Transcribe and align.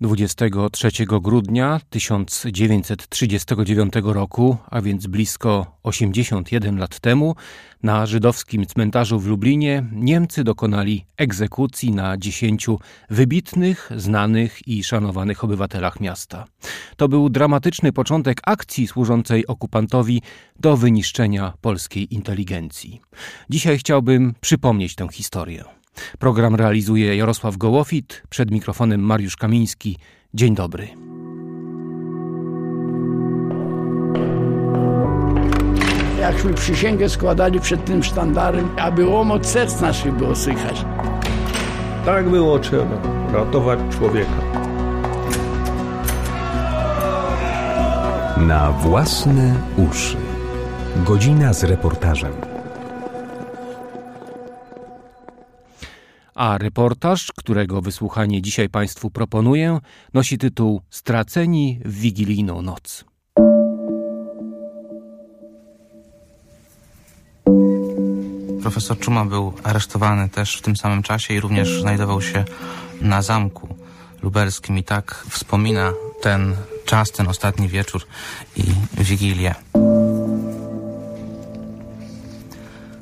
23 0.00 0.88
grudnia 1.06 1.80
1939 1.90 3.92
roku, 4.02 4.56
a 4.70 4.80
więc 4.80 5.06
blisko 5.06 5.78
81 5.82 6.78
lat 6.78 7.00
temu, 7.00 7.34
na 7.82 8.06
żydowskim 8.06 8.66
cmentarzu 8.66 9.20
w 9.20 9.26
Lublinie 9.26 9.84
Niemcy 9.92 10.44
dokonali 10.44 11.06
egzekucji 11.16 11.92
na 11.92 12.16
dziesięciu 12.16 12.78
wybitnych, 13.10 13.90
znanych 13.96 14.68
i 14.68 14.84
szanowanych 14.84 15.44
obywatelach 15.44 16.00
miasta. 16.00 16.44
To 16.96 17.08
był 17.08 17.28
dramatyczny 17.28 17.92
początek 17.92 18.40
akcji 18.46 18.86
służącej 18.86 19.46
okupantowi 19.46 20.22
do 20.60 20.76
wyniszczenia 20.76 21.52
polskiej 21.60 22.14
inteligencji. 22.14 23.00
Dzisiaj 23.50 23.78
chciałbym 23.78 24.34
przypomnieć 24.40 24.94
tę 24.94 25.08
historię. 25.12 25.64
Program 26.18 26.54
realizuje 26.54 27.16
Jarosław 27.16 27.56
Gołofit, 27.56 28.22
przed 28.28 28.50
mikrofonem 28.50 29.00
Mariusz 29.00 29.36
Kamiński. 29.36 29.98
Dzień 30.34 30.54
dobry. 30.54 30.88
Jakśmy 36.20 36.54
przysięgę 36.54 37.08
składali 37.08 37.60
przed 37.60 37.84
tym 37.84 38.02
sztandarem, 38.02 38.68
aby 38.78 39.06
łomot 39.06 39.46
serc 39.46 39.80
naszych 39.80 40.14
było 40.14 40.36
słychać. 40.36 40.84
Tak 42.04 42.28
było 42.28 42.58
trzeba, 42.58 43.02
ratować 43.32 43.78
człowieka. 43.98 44.40
Na 48.36 48.72
własne 48.72 49.54
uszy. 49.76 50.16
Godzina 51.04 51.52
z 51.52 51.64
reportażem. 51.64 52.55
A 56.36 56.58
reportaż, 56.58 57.32
którego 57.36 57.82
wysłuchanie 57.82 58.42
dzisiaj 58.42 58.68
Państwu 58.68 59.10
proponuję, 59.10 59.78
nosi 60.14 60.38
tytuł 60.38 60.82
Straceni 60.90 61.80
w 61.84 61.92
wigilijną 61.92 62.62
noc. 62.62 63.04
Profesor 68.62 68.98
Czuma 68.98 69.24
był 69.24 69.52
aresztowany 69.62 70.28
też 70.28 70.56
w 70.56 70.62
tym 70.62 70.76
samym 70.76 71.02
czasie 71.02 71.34
i 71.34 71.40
również 71.40 71.80
znajdował 71.80 72.22
się 72.22 72.44
na 73.00 73.22
zamku 73.22 73.68
lubelskim 74.22 74.78
i 74.78 74.84
tak 74.84 75.26
wspomina 75.30 75.92
ten 76.22 76.56
czas, 76.84 77.12
ten 77.12 77.28
ostatni 77.28 77.68
wieczór 77.68 78.06
i 78.56 78.62
wigilię. 78.98 79.54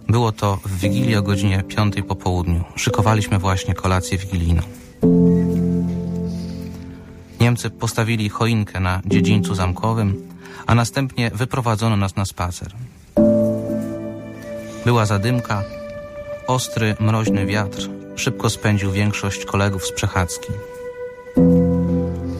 Było 0.08 0.32
to 0.32 0.58
w 0.64 0.78
Wigilię 0.78 1.18
o 1.18 1.22
godzinie 1.22 1.62
5 1.62 1.94
po 2.08 2.14
południu. 2.14 2.64
Szykowaliśmy 2.76 3.38
właśnie 3.38 3.74
kolację 3.74 4.18
wigilijną. 4.18 4.62
Niemcy 7.40 7.70
postawili 7.70 8.28
choinkę 8.28 8.80
na 8.80 9.02
dziedzińcu 9.06 9.54
zamkowym, 9.54 10.28
a 10.66 10.74
następnie 10.74 11.30
wyprowadzono 11.34 11.96
nas 11.96 12.16
na 12.16 12.24
spacer. 12.24 12.72
Była 14.84 15.06
zadymka, 15.06 15.62
ostry, 16.46 16.96
mroźny 17.00 17.46
wiatr 17.46 17.88
szybko 18.16 18.50
spędził 18.50 18.92
większość 18.92 19.44
kolegów 19.44 19.86
z 19.86 19.92
przechadzki. 19.92 20.52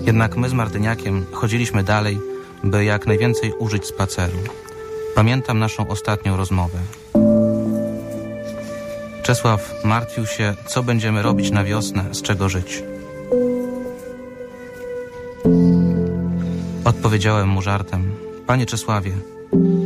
Jednak 0.06 0.36
my 0.36 0.48
z 0.48 0.52
Martyniakiem 0.52 1.26
chodziliśmy 1.32 1.84
dalej, 1.84 2.18
by 2.64 2.84
jak 2.84 3.06
najwięcej 3.06 3.52
użyć 3.58 3.86
spaceru. 3.86 4.38
Pamiętam 5.14 5.58
naszą 5.58 5.88
ostatnią 5.88 6.36
rozmowę. 6.36 6.78
Czesław 9.25 9.84
martwił 9.84 10.27
się, 10.27 10.55
co 10.67 10.83
będziemy 10.83 11.22
robić 11.22 11.50
na 11.50 11.64
wiosnę, 11.64 12.05
z 12.12 12.22
czego 12.22 12.48
żyć. 12.48 12.83
Odpowiedziałem 16.84 17.48
mu 17.48 17.62
żartem: 17.62 18.12
Panie 18.47 18.66
Czesławie, 18.66 19.12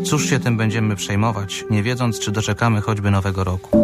cóż 0.05 0.31
się 0.31 0.41
tym 0.41 0.57
będziemy 0.57 0.97
przejmować, 0.97 1.65
nie 1.71 1.83
wiedząc, 1.83 2.19
czy 2.19 2.31
doczekamy 2.31 2.81
choćby 2.81 3.11
nowego 3.11 3.45
roku. 3.45 3.79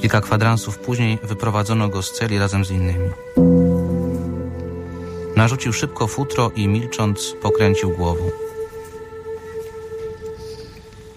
Kilka 0.00 0.20
kwadransów 0.20 0.78
później 0.78 1.18
wyprowadzono 1.22 1.88
go 1.88 2.02
z 2.02 2.12
celi 2.12 2.38
razem 2.38 2.64
z 2.64 2.70
innymi. 2.70 3.10
Narzucił 5.36 5.72
szybko 5.72 6.06
futro 6.06 6.50
i 6.56 6.68
milcząc 6.68 7.34
pokręcił 7.42 7.90
głową. 7.90 8.30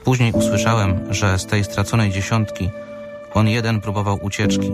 Później 0.05 0.31
usłyszałem, 0.31 1.13
że 1.13 1.39
z 1.39 1.45
tej 1.45 1.63
straconej 1.63 2.11
dziesiątki 2.11 2.69
on 3.33 3.47
jeden 3.47 3.81
próbował 3.81 4.19
ucieczki, 4.21 4.71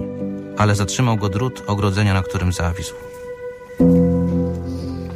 ale 0.57 0.75
zatrzymał 0.75 1.17
go 1.17 1.29
drut 1.29 1.63
ogrodzenia, 1.67 2.13
na 2.13 2.23
którym 2.23 2.53
zawisł. 2.53 2.93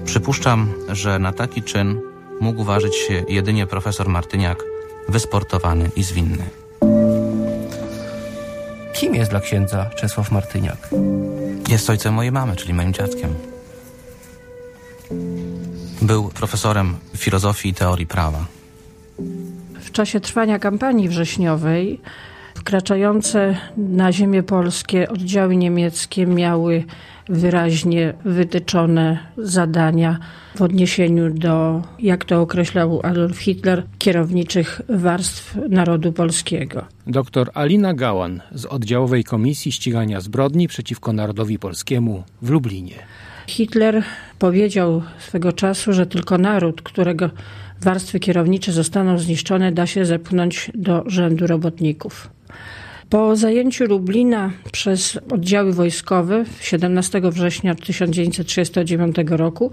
Przypuszczam, 0.06 0.74
że 0.90 1.20
na 1.20 1.32
taki 1.32 1.64
czyn 1.64 2.02
mógł 2.42 2.64
ważyć 2.64 2.96
się 2.96 3.24
jedynie 3.30 3.68
profesor 3.68 4.10
Martyniak, 4.10 4.64
wysportowany 5.10 5.92
i 5.96 6.04
zwinny. 6.04 6.44
Kim 8.94 9.16
jest 9.16 9.32
dla 9.32 9.40
księdza 9.40 9.90
Czesław 9.96 10.32
Martyniak? 10.32 10.90
Jest 11.70 11.90
ojcem 11.90 12.14
mojej 12.14 12.32
mamy, 12.32 12.56
czyli 12.56 12.74
moim 12.74 12.94
dziadkiem. 12.94 13.36
Był 16.02 16.30
profesorem 16.30 16.96
filozofii 17.18 17.70
i 17.70 17.74
teorii 17.74 18.08
prawa. 18.08 18.55
W 19.96 19.98
czasie 19.98 20.20
trwania 20.20 20.60
kampanii 20.60 21.10
wrześniowej 21.10 22.02
wkraczające 22.56 23.58
na 23.78 24.12
ziemię 24.12 24.44
polskie 24.44 25.10
oddziały 25.10 25.56
niemieckie 25.56 26.28
miały 26.28 26.84
wyraźnie 27.30 28.14
wytyczone 28.26 29.18
zadania 29.38 30.20
w 30.56 30.62
odniesieniu 30.62 31.30
do, 31.30 31.82
jak 32.00 32.26
to 32.26 32.42
określał 32.42 33.00
Adolf 33.04 33.38
Hitler, 33.38 33.84
kierowniczych 33.98 34.82
warstw 34.90 35.58
narodu 35.70 36.14
polskiego. 36.14 36.86
Doktor 37.08 37.52
Alina 37.54 37.94
Gałan 37.94 38.42
z 38.52 38.66
oddziałowej 38.66 39.24
Komisji 39.24 39.72
Ścigania 39.72 40.22
Zbrodni 40.22 40.68
przeciwko 40.68 41.14
Narodowi 41.14 41.60
Polskiemu 41.60 42.24
w 42.42 42.50
Lublinie. 42.50 42.96
Hitler 43.48 44.04
powiedział 44.40 45.02
swego 45.20 45.54
czasu, 45.54 45.94
że 45.94 46.06
tylko 46.06 46.38
naród, 46.38 46.82
którego 46.82 47.30
warstwy 47.86 48.20
kierownicze 48.20 48.72
zostaną 48.72 49.18
zniszczone, 49.18 49.72
da 49.72 49.88
się 49.88 50.06
zepchnąć 50.06 50.72
do 50.74 51.04
rzędu 51.08 51.48
robotników. 51.48 52.30
Po 53.10 53.36
zajęciu 53.36 53.86
Lublina 53.86 54.52
przez 54.72 55.20
oddziały 55.32 55.74
wojskowe 55.74 56.46
17 56.62 57.22
września 57.32 57.76
1939 57.76 59.16
roku 59.30 59.72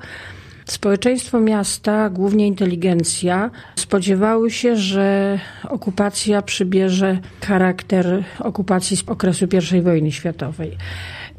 Społeczeństwo 0.65 1.41
miasta, 1.41 2.11
głównie 2.11 2.47
inteligencja, 2.47 3.51
spodziewały 3.77 4.51
się, 4.51 4.77
że 4.77 5.39
okupacja 5.69 6.43
przybierze 6.43 7.19
charakter 7.47 8.25
okupacji 8.39 8.97
z 8.97 9.05
okresu 9.07 9.47
I 9.79 9.83
wojny 9.83 10.13
światowej. 10.13 10.77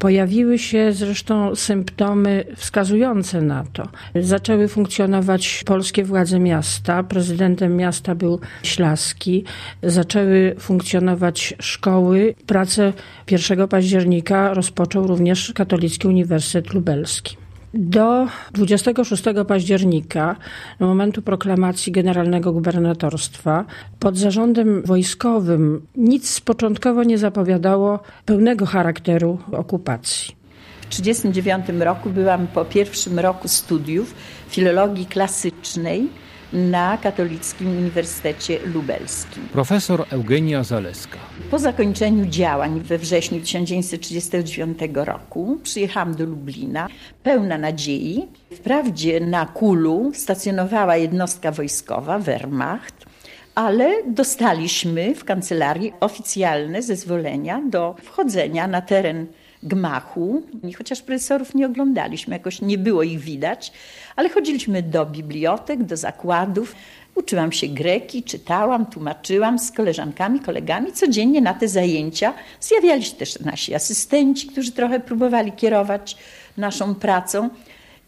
Pojawiły 0.04 0.58
się 0.58 0.92
zresztą 0.92 1.54
symptomy 1.54 2.44
wskazujące 2.56 3.42
na 3.42 3.64
to. 3.72 3.88
Zaczęły 4.20 4.68
funkcjonować 4.68 5.62
polskie 5.66 6.04
władze 6.04 6.38
miasta. 6.40 7.02
Prezydentem 7.02 7.76
miasta 7.76 8.14
był 8.14 8.40
Ślaski. 8.62 9.44
Zaczęły 9.82 10.54
funkcjonować 10.58 11.54
szkoły. 11.60 12.34
Pracę 12.46 12.92
1 13.30 13.68
października 13.68 14.54
rozpoczął 14.54 15.06
również 15.06 15.52
Katolicki 15.54 16.08
Uniwersytet 16.08 16.74
Lubelski. 16.74 17.43
Do 17.76 18.26
26 18.52 19.24
października, 19.48 20.36
momentu 20.80 21.22
proklamacji 21.22 21.92
generalnego 21.92 22.52
gubernatorstwa, 22.52 23.64
pod 23.98 24.18
zarządem 24.18 24.82
wojskowym 24.82 25.86
nic 25.96 26.40
początkowo 26.40 27.04
nie 27.04 27.18
zapowiadało 27.18 27.98
pełnego 28.24 28.66
charakteru 28.66 29.38
okupacji. 29.52 30.34
W 30.80 30.96
1939 30.96 31.82
roku 31.84 32.10
byłam 32.10 32.46
po 32.46 32.64
pierwszym 32.64 33.18
roku 33.18 33.48
studiów 33.48 34.14
filologii 34.48 35.06
klasycznej 35.06 36.08
na 36.54 36.98
Katolickim 36.98 37.78
Uniwersytecie 37.78 38.58
Lubelskim. 38.74 39.48
Profesor 39.52 40.04
Eugenia 40.10 40.64
Zaleska. 40.64 41.18
Po 41.50 41.58
zakończeniu 41.58 42.26
działań 42.26 42.80
we 42.80 42.98
wrześniu 42.98 43.40
1939 43.40 44.78
roku 44.94 45.58
przyjechałam 45.62 46.14
do 46.14 46.24
Lublina 46.24 46.88
pełna 47.22 47.58
nadziei. 47.58 48.28
Wprawdzie 48.52 49.20
na 49.20 49.46
Kulu 49.46 50.12
stacjonowała 50.14 50.96
jednostka 50.96 51.50
wojskowa, 51.52 52.18
Wehrmacht, 52.18 53.06
ale 53.54 54.02
dostaliśmy 54.06 55.14
w 55.14 55.24
kancelarii 55.24 55.92
oficjalne 56.00 56.82
zezwolenia 56.82 57.62
do 57.70 57.94
wchodzenia 58.02 58.66
na 58.66 58.80
teren 58.80 59.26
gmachu. 59.64 60.42
Chociaż 60.78 61.02
profesorów 61.02 61.54
nie 61.54 61.66
oglądaliśmy, 61.66 62.34
jakoś 62.34 62.60
nie 62.60 62.78
było 62.78 63.02
ich 63.02 63.20
widać, 63.20 63.72
ale 64.16 64.28
chodziliśmy 64.28 64.82
do 64.82 65.06
bibliotek, 65.06 65.82
do 65.82 65.96
zakładów. 65.96 66.74
Uczyłam 67.14 67.52
się 67.52 67.68
greki, 67.68 68.22
czytałam, 68.22 68.86
tłumaczyłam 68.86 69.58
z 69.58 69.72
koleżankami, 69.72 70.40
kolegami. 70.40 70.92
Codziennie 70.92 71.40
na 71.40 71.54
te 71.54 71.68
zajęcia 71.68 72.34
zjawiali 72.60 73.02
się 73.02 73.16
też 73.16 73.40
nasi 73.40 73.74
asystenci, 73.74 74.46
którzy 74.46 74.72
trochę 74.72 75.00
próbowali 75.00 75.52
kierować 75.52 76.16
naszą 76.56 76.94
pracą. 76.94 77.50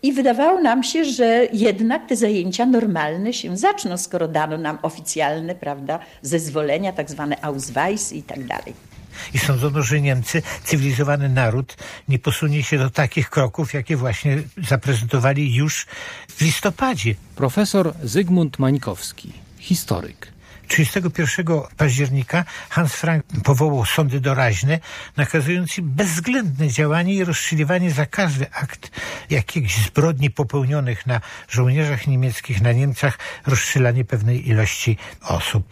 I 0.03 0.13
wydawało 0.13 0.61
nam 0.61 0.83
się, 0.83 1.05
że 1.05 1.47
jednak 1.53 2.09
te 2.09 2.17
zajęcia 2.17 2.67
normalne 2.67 3.33
się 3.33 3.57
zaczną, 3.57 3.99
skoro 3.99 4.29
dano 4.29 4.59
nam 4.59 4.79
oficjalne 4.83 5.55
prawda, 5.55 5.99
zezwolenia, 6.23 6.93
tak 6.93 7.11
zwane 7.11 7.37
Ausweisy 7.43 8.17
i 8.17 8.23
tak 8.23 8.45
dalej. 8.45 8.96
I 9.35 9.39
sądzono, 9.39 9.83
że 9.83 10.01
Niemcy, 10.01 10.43
cywilizowany 10.65 11.29
naród, 11.29 11.77
nie 12.09 12.19
posunie 12.19 12.63
się 12.63 12.79
do 12.79 12.91
takich 12.91 13.31
kroków, 13.31 13.75
jakie 13.75 13.97
właśnie 13.97 14.43
zaprezentowali 14.69 15.55
już 15.55 15.87
w 16.29 16.41
listopadzie. 16.41 17.15
Profesor 17.37 17.95
Zygmunt 18.03 18.59
Mańkowski, 18.59 19.33
historyk. 19.59 20.37
31 20.69 21.47
października 21.77 22.45
Hans 22.69 22.93
Frank 22.93 23.25
powołał 23.45 23.85
sądy 23.87 24.21
doraźne, 24.21 24.81
nakazując 25.17 25.79
im 25.79 25.91
bezwzględne 25.91 26.69
działanie 26.69 27.15
i 27.15 27.25
rozstrzeliwanie 27.25 27.91
za 27.91 28.07
każdy 28.07 28.47
akt 28.53 28.91
jakichś 29.31 29.77
zbrodni 29.77 30.31
popełnionych 30.31 31.07
na 31.07 31.21
żołnierzach 31.49 32.07
niemieckich, 32.07 32.63
na 32.63 32.73
Niemcach, 32.73 33.19
rozstrzelanie 33.47 34.05
pewnej 34.05 34.49
ilości 34.49 34.99
osób. 35.23 35.69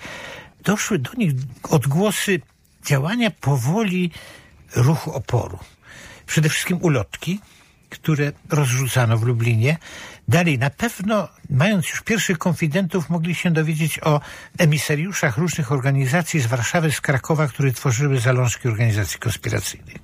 Doszły 0.65 0.99
do 0.99 1.11
nich 1.13 1.33
odgłosy 1.63 2.41
działania 2.87 3.31
powoli 3.31 4.11
ruchu 4.77 5.13
oporu. 5.13 5.59
Przede 6.27 6.49
wszystkim 6.49 6.79
ulotki, 6.83 7.41
które 7.91 8.33
rozrzucano 8.51 9.19
w 9.19 9.23
Lublinie. 9.23 9.77
Dalej, 10.29 10.59
na 10.59 10.71
pewno, 10.71 11.29
mając 11.51 11.91
już 11.91 12.01
pierwszych 12.01 12.39
konfidentów, 12.39 13.11
mogli 13.11 13.35
się 13.35 13.51
dowiedzieć 13.51 14.01
o 14.03 14.21
emisariuszach 14.59 15.39
różnych 15.39 15.73
organizacji 15.73 16.41
z 16.41 16.47
Warszawy, 16.47 16.93
z 16.93 17.01
Krakowa, 17.01 17.49
które 17.49 17.73
tworzyły 17.73 18.21
zalążki 18.21 18.69
organizacji 18.69 19.19
konspiracyjnych. 19.19 19.97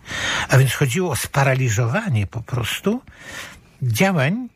A 0.49 0.59
więc 0.59 0.75
chodziło 0.75 1.11
o 1.11 1.17
sparaliżowanie 1.17 2.27
po 2.27 2.41
prostu 2.43 3.03
działań 3.83 4.49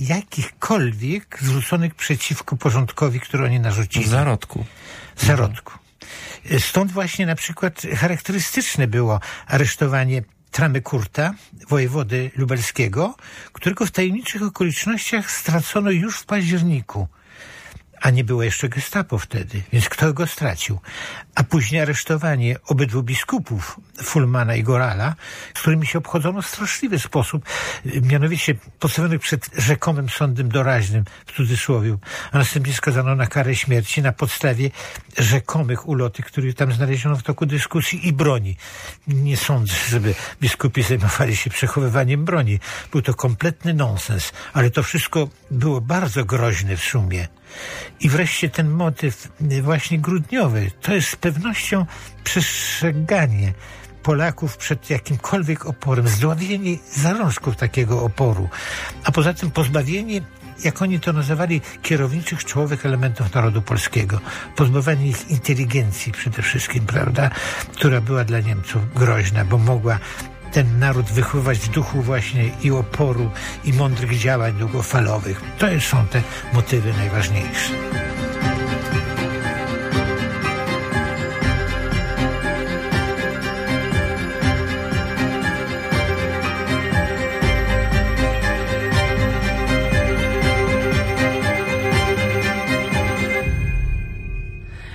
jakichkolwiek 0.00 1.38
zwróconych 1.42 1.94
przeciwko 1.94 2.56
porządkowi, 2.56 3.20
który 3.20 3.44
oni 3.44 3.60
narzucili. 3.60 4.08
Zarodku. 4.08 4.64
Zarodku. 5.16 5.87
Stąd 6.58 6.92
właśnie 6.92 7.26
na 7.26 7.34
przykład 7.34 7.82
charakterystyczne 7.96 8.86
było 8.86 9.20
aresztowanie 9.46 10.22
Tramy 10.50 10.82
Kurta, 10.82 11.34
wojewody 11.68 12.30
lubelskiego, 12.36 13.16
którego 13.52 13.86
w 13.86 13.90
tajemniczych 13.90 14.42
okolicznościach 14.42 15.30
stracono 15.30 15.90
już 15.90 16.18
w 16.18 16.26
październiku 16.26 17.08
a 18.00 18.10
nie 18.10 18.24
było 18.24 18.42
jeszcze 18.42 18.68
gestapo 18.68 19.18
wtedy, 19.18 19.62
więc 19.72 19.88
kto 19.88 20.12
go 20.12 20.26
stracił? 20.26 20.78
A 21.34 21.44
później 21.44 21.80
aresztowanie 21.80 22.56
obydwu 22.66 23.02
biskupów, 23.02 23.80
Fulmana 24.02 24.54
i 24.54 24.62
Gorala, 24.62 25.14
z 25.54 25.60
którymi 25.60 25.86
się 25.86 25.98
obchodzono 25.98 26.42
w 26.42 26.46
straszliwy 26.46 26.98
sposób, 26.98 27.44
mianowicie 28.02 28.54
postawionych 28.78 29.20
przed 29.20 29.50
rzekomym 29.56 30.08
sądem 30.08 30.48
doraźnym, 30.48 31.04
w 31.26 31.32
cudzysłowie, 31.32 31.98
a 32.32 32.38
następnie 32.38 32.72
skazano 32.72 33.16
na 33.16 33.26
karę 33.26 33.56
śmierci 33.56 34.02
na 34.02 34.12
podstawie 34.12 34.70
rzekomych 35.18 35.88
ulotek, 35.88 36.26
które 36.26 36.52
tam 36.52 36.72
znaleziono 36.72 37.16
w 37.16 37.22
toku 37.22 37.46
dyskusji 37.46 38.08
i 38.08 38.12
broni. 38.12 38.56
Nie 39.06 39.36
sądzę, 39.36 39.74
żeby 39.88 40.14
biskupi 40.40 40.82
zajmowali 40.82 41.36
się 41.36 41.50
przechowywaniem 41.50 42.24
broni. 42.24 42.58
Był 42.92 43.02
to 43.02 43.14
kompletny 43.14 43.74
nonsens, 43.74 44.32
ale 44.52 44.70
to 44.70 44.82
wszystko 44.82 45.28
było 45.50 45.80
bardzo 45.80 46.24
groźne 46.24 46.76
w 46.76 46.84
sumie. 46.84 47.28
I 48.00 48.08
wreszcie 48.08 48.50
ten 48.50 48.70
motyw 48.70 49.28
właśnie 49.62 49.98
grudniowy, 49.98 50.70
to 50.82 50.94
jest 50.94 51.08
z 51.08 51.16
pewnością 51.16 51.86
przestrzeganie 52.24 53.52
Polaków 54.02 54.56
przed 54.56 54.90
jakimkolwiek 54.90 55.66
oporem, 55.66 56.08
zdławienie 56.08 56.76
zalążków 56.92 57.56
takiego 57.56 58.02
oporu, 58.02 58.48
a 59.04 59.12
poza 59.12 59.34
tym 59.34 59.50
pozbawienie 59.50 60.20
jak 60.64 60.82
oni 60.82 61.00
to 61.00 61.12
nazywali, 61.12 61.60
kierowniczych 61.82 62.44
czołowych 62.44 62.86
elementów 62.86 63.34
narodu 63.34 63.62
polskiego. 63.62 64.20
Pozbawienie 64.56 65.08
ich 65.08 65.30
inteligencji 65.30 66.12
przede 66.12 66.42
wszystkim, 66.42 66.86
prawda, 66.86 67.30
która 67.72 68.00
była 68.00 68.24
dla 68.24 68.40
Niemców 68.40 68.94
groźna, 68.94 69.44
bo 69.44 69.58
mogła 69.58 69.98
ten 70.52 70.78
naród 70.78 71.06
wychowywać 71.06 71.58
w 71.58 71.68
duchu 71.68 72.02
właśnie 72.02 72.50
i 72.62 72.70
oporu, 72.70 73.30
i 73.64 73.72
mądrych 73.72 74.18
działań 74.18 74.52
długofalowych. 74.52 75.40
To 75.58 75.66
są 75.80 76.06
te 76.06 76.22
motywy 76.52 76.92
najważniejsze. 76.92 77.72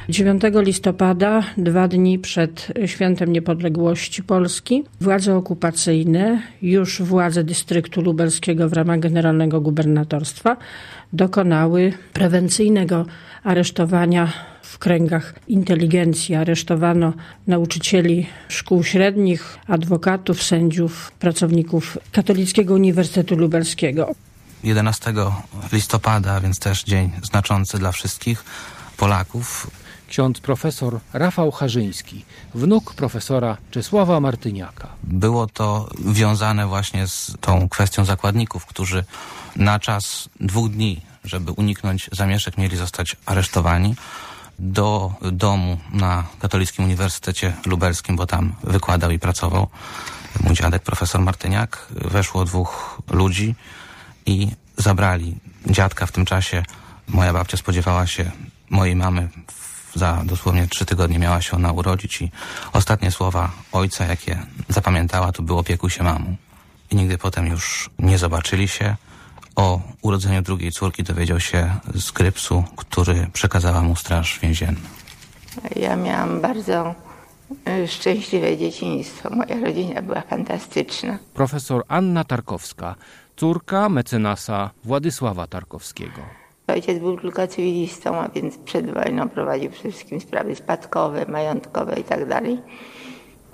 9 0.09 0.43
listopada, 0.55 1.43
dwa 1.57 1.87
dni 1.87 2.19
przed 2.19 2.67
Świętem 2.85 3.33
Niepodległości 3.33 4.23
Polski, 4.23 4.83
władze 5.01 5.35
okupacyjne, 5.35 6.41
już 6.61 7.01
władze 7.01 7.43
dystryktu 7.43 8.01
lubelskiego 8.01 8.69
w 8.69 8.73
ramach 8.73 8.99
generalnego 8.99 9.61
gubernatorstwa, 9.61 10.57
dokonały 11.13 11.93
prewencyjnego 12.13 13.05
aresztowania 13.43 14.33
w 14.61 14.77
kręgach 14.77 15.33
inteligencji. 15.47 16.35
Aresztowano 16.35 17.13
nauczycieli 17.47 18.27
szkół 18.47 18.83
średnich, 18.83 19.57
adwokatów, 19.67 20.43
sędziów, 20.43 21.11
pracowników 21.11 21.97
Katolickiego 22.11 22.73
Uniwersytetu 22.73 23.35
Lubelskiego. 23.35 24.11
11 24.63 25.13
listopada, 25.73 26.41
więc 26.41 26.59
też 26.59 26.83
dzień 26.83 27.11
znaczący 27.23 27.77
dla 27.77 27.91
wszystkich 27.91 28.43
Polaków 28.97 29.67
ksiądz 30.13 30.39
profesor 30.39 30.99
Rafał 31.13 31.51
Harzyński, 31.51 32.25
wnuk 32.55 32.93
profesora 32.93 33.57
Czesława 33.71 34.19
Martyniaka. 34.19 34.87
Było 35.03 35.47
to 35.47 35.89
wiązane 35.99 36.67
właśnie 36.67 37.07
z 37.07 37.37
tą 37.41 37.69
kwestią 37.69 38.05
zakładników, 38.05 38.65
którzy 38.65 39.03
na 39.55 39.79
czas 39.79 40.29
dwóch 40.39 40.69
dni, 40.69 41.01
żeby 41.23 41.51
uniknąć 41.51 42.09
zamieszek, 42.11 42.57
mieli 42.57 42.77
zostać 42.77 43.15
aresztowani 43.25 43.95
do 44.59 45.11
domu 45.31 45.77
na 45.91 46.23
Katolickim 46.39 46.85
Uniwersytecie 46.85 47.53
Lubelskim, 47.65 48.15
bo 48.15 48.25
tam 48.25 48.55
wykładał 48.63 49.11
i 49.11 49.19
pracował 49.19 49.67
mój 50.43 50.55
dziadek, 50.55 50.83
profesor 50.83 51.21
Martyniak. 51.21 51.87
Weszło 51.89 52.45
dwóch 52.45 53.01
ludzi 53.09 53.55
i 54.25 54.47
zabrali 54.77 55.35
dziadka 55.65 56.05
w 56.05 56.11
tym 56.11 56.25
czasie. 56.25 56.63
Moja 57.07 57.33
babcia 57.33 57.57
spodziewała 57.57 58.07
się 58.07 58.31
mojej 58.69 58.95
mamy 58.95 59.29
za 59.95 60.21
dosłownie 60.25 60.67
trzy 60.67 60.85
tygodnie 60.85 61.19
miała 61.19 61.41
się 61.41 61.55
ona 61.55 61.71
urodzić 61.71 62.21
i 62.21 62.31
ostatnie 62.73 63.11
słowa 63.11 63.51
ojca, 63.71 64.05
jakie 64.05 64.39
zapamiętała, 64.69 65.31
to 65.31 65.43
było 65.43 65.59
opiekuj 65.59 65.89
się 65.89 66.03
mamą. 66.03 66.35
I 66.91 66.95
nigdy 66.95 67.17
potem 67.17 67.47
już 67.47 67.89
nie 67.99 68.17
zobaczyli 68.17 68.67
się. 68.67 68.95
O 69.55 69.81
urodzeniu 70.01 70.41
drugiej 70.41 70.71
córki 70.71 71.03
dowiedział 71.03 71.39
się 71.39 71.75
z 71.95 72.11
Grypsu, 72.11 72.63
który 72.75 73.27
przekazała 73.33 73.81
mu 73.81 73.95
straż 73.95 74.39
więzienna. 74.39 74.89
Ja 75.75 75.95
miałam 75.95 76.41
bardzo 76.41 76.95
y, 77.67 77.87
szczęśliwe 77.87 78.57
dzieciństwo. 78.57 79.29
Moja 79.29 79.59
rodzina 79.65 80.01
była 80.01 80.21
fantastyczna. 80.21 81.17
Profesor 81.33 81.83
Anna 81.87 82.23
Tarkowska, 82.23 82.95
córka 83.35 83.89
mecenasa 83.89 84.69
Władysława 84.83 85.47
Tarkowskiego. 85.47 86.42
Ojciec 86.67 86.99
był 86.99 87.17
tylko 87.17 87.47
cywilistą, 87.47 88.15
a 88.15 88.29
więc 88.29 88.57
przed 88.57 88.93
wojną 88.93 89.29
prowadził 89.29 89.71
przede 89.71 89.91
wszystkim 89.91 90.19
sprawy 90.19 90.55
spadkowe, 90.55 91.25
majątkowe 91.27 91.95
itd. 91.95 92.27
Tak 92.27 92.43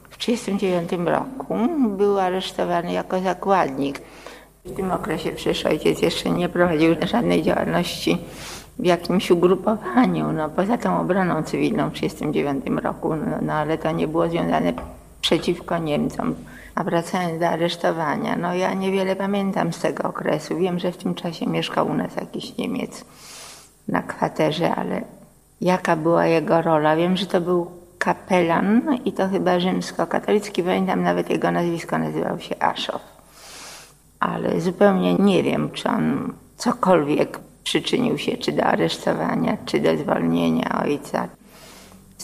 w 0.09 0.17
1939 0.17 1.07
roku 1.07 1.55
był 1.97 2.19
aresztowany 2.19 2.93
jako 2.93 3.19
zakładnik. 3.19 4.01
W 4.65 4.75
tym 4.75 4.91
okresie 4.91 5.31
przecież 5.31 5.65
ojciec 5.65 6.01
jeszcze 6.01 6.29
nie 6.29 6.49
prowadził 6.49 6.95
żadnej 7.05 7.43
działalności 7.43 8.17
w 8.79 8.85
jakimś 8.85 9.31
ugrupowaniu, 9.31 10.31
no, 10.31 10.49
poza 10.49 10.77
tą 10.77 11.01
obroną 11.01 11.43
cywilną 11.43 11.89
w 11.89 11.93
1939 11.93 12.83
roku, 12.83 13.15
no, 13.15 13.37
no, 13.41 13.53
ale 13.53 13.77
to 13.77 13.91
nie 13.91 14.07
było 14.07 14.29
związane 14.29 14.73
przeciwko 15.29 15.77
Niemcom. 15.77 16.35
A 16.75 16.83
wracając 16.83 17.39
do 17.39 17.47
aresztowania, 17.47 18.35
no 18.35 18.55
ja 18.55 18.73
niewiele 18.73 19.15
pamiętam 19.15 19.73
z 19.73 19.79
tego 19.79 20.03
okresu. 20.03 20.57
Wiem, 20.57 20.79
że 20.79 20.91
w 20.91 20.97
tym 20.97 21.15
czasie 21.15 21.47
mieszkał 21.47 21.87
u 21.87 21.93
nas 21.93 22.15
jakiś 22.15 22.57
Niemiec 22.57 23.05
na 23.87 24.01
kwaterze, 24.01 24.75
ale 24.75 25.01
jaka 25.61 25.95
była 25.95 26.25
jego 26.25 26.61
rola? 26.61 26.95
Wiem, 26.95 27.17
że 27.17 27.25
to 27.25 27.41
był 27.41 27.71
kapelan 27.97 28.97
i 29.05 29.13
to 29.13 29.27
chyba 29.27 29.59
rzymskokatolicki, 29.59 30.63
pamiętam 30.63 31.03
nawet 31.03 31.29
jego 31.29 31.51
nazwisko 31.51 31.97
nazywał 31.97 32.39
się 32.39 32.59
Aszow. 32.59 33.01
Ale 34.19 34.61
zupełnie 34.61 35.15
nie 35.15 35.43
wiem, 35.43 35.71
czy 35.71 35.89
on 35.89 36.33
cokolwiek 36.57 37.39
przyczynił 37.63 38.17
się 38.17 38.37
czy 38.37 38.51
do 38.51 38.63
aresztowania, 38.63 39.57
czy 39.65 39.79
do 39.79 39.97
zwolnienia 39.97 40.81
ojca. 40.83 41.27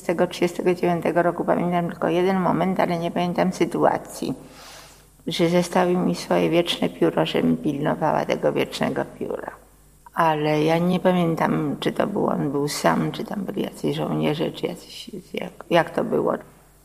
Z 0.05 0.07
tego 0.07 0.27
1939 0.27 1.15
roku 1.25 1.45
pamiętam 1.45 1.89
tylko 1.89 2.09
jeden 2.09 2.39
moment, 2.39 2.79
ale 2.79 2.99
nie 2.99 3.11
pamiętam 3.11 3.53
sytuacji, 3.53 4.33
że 5.27 5.49
zostawił 5.49 5.99
mi 5.99 6.15
swoje 6.15 6.49
wieczne 6.49 6.89
pióro, 6.89 7.25
żebym 7.25 7.57
pilnowała 7.57 8.25
tego 8.25 8.53
wiecznego 8.53 9.05
pióra. 9.19 9.51
Ale 10.13 10.63
ja 10.63 10.77
nie 10.77 10.99
pamiętam, 10.99 11.75
czy 11.79 11.91
to 11.91 12.07
był 12.07 12.27
on 12.27 12.51
był 12.51 12.67
sam, 12.67 13.11
czy 13.11 13.23
tam 13.23 13.43
byli 13.43 13.61
jacyś 13.61 13.95
żołnierze, 13.95 14.51
czy 14.51 14.67
jacyś, 14.67 15.11
jak, 15.33 15.51
jak 15.69 15.89
to 15.89 16.03
było. 16.03 16.33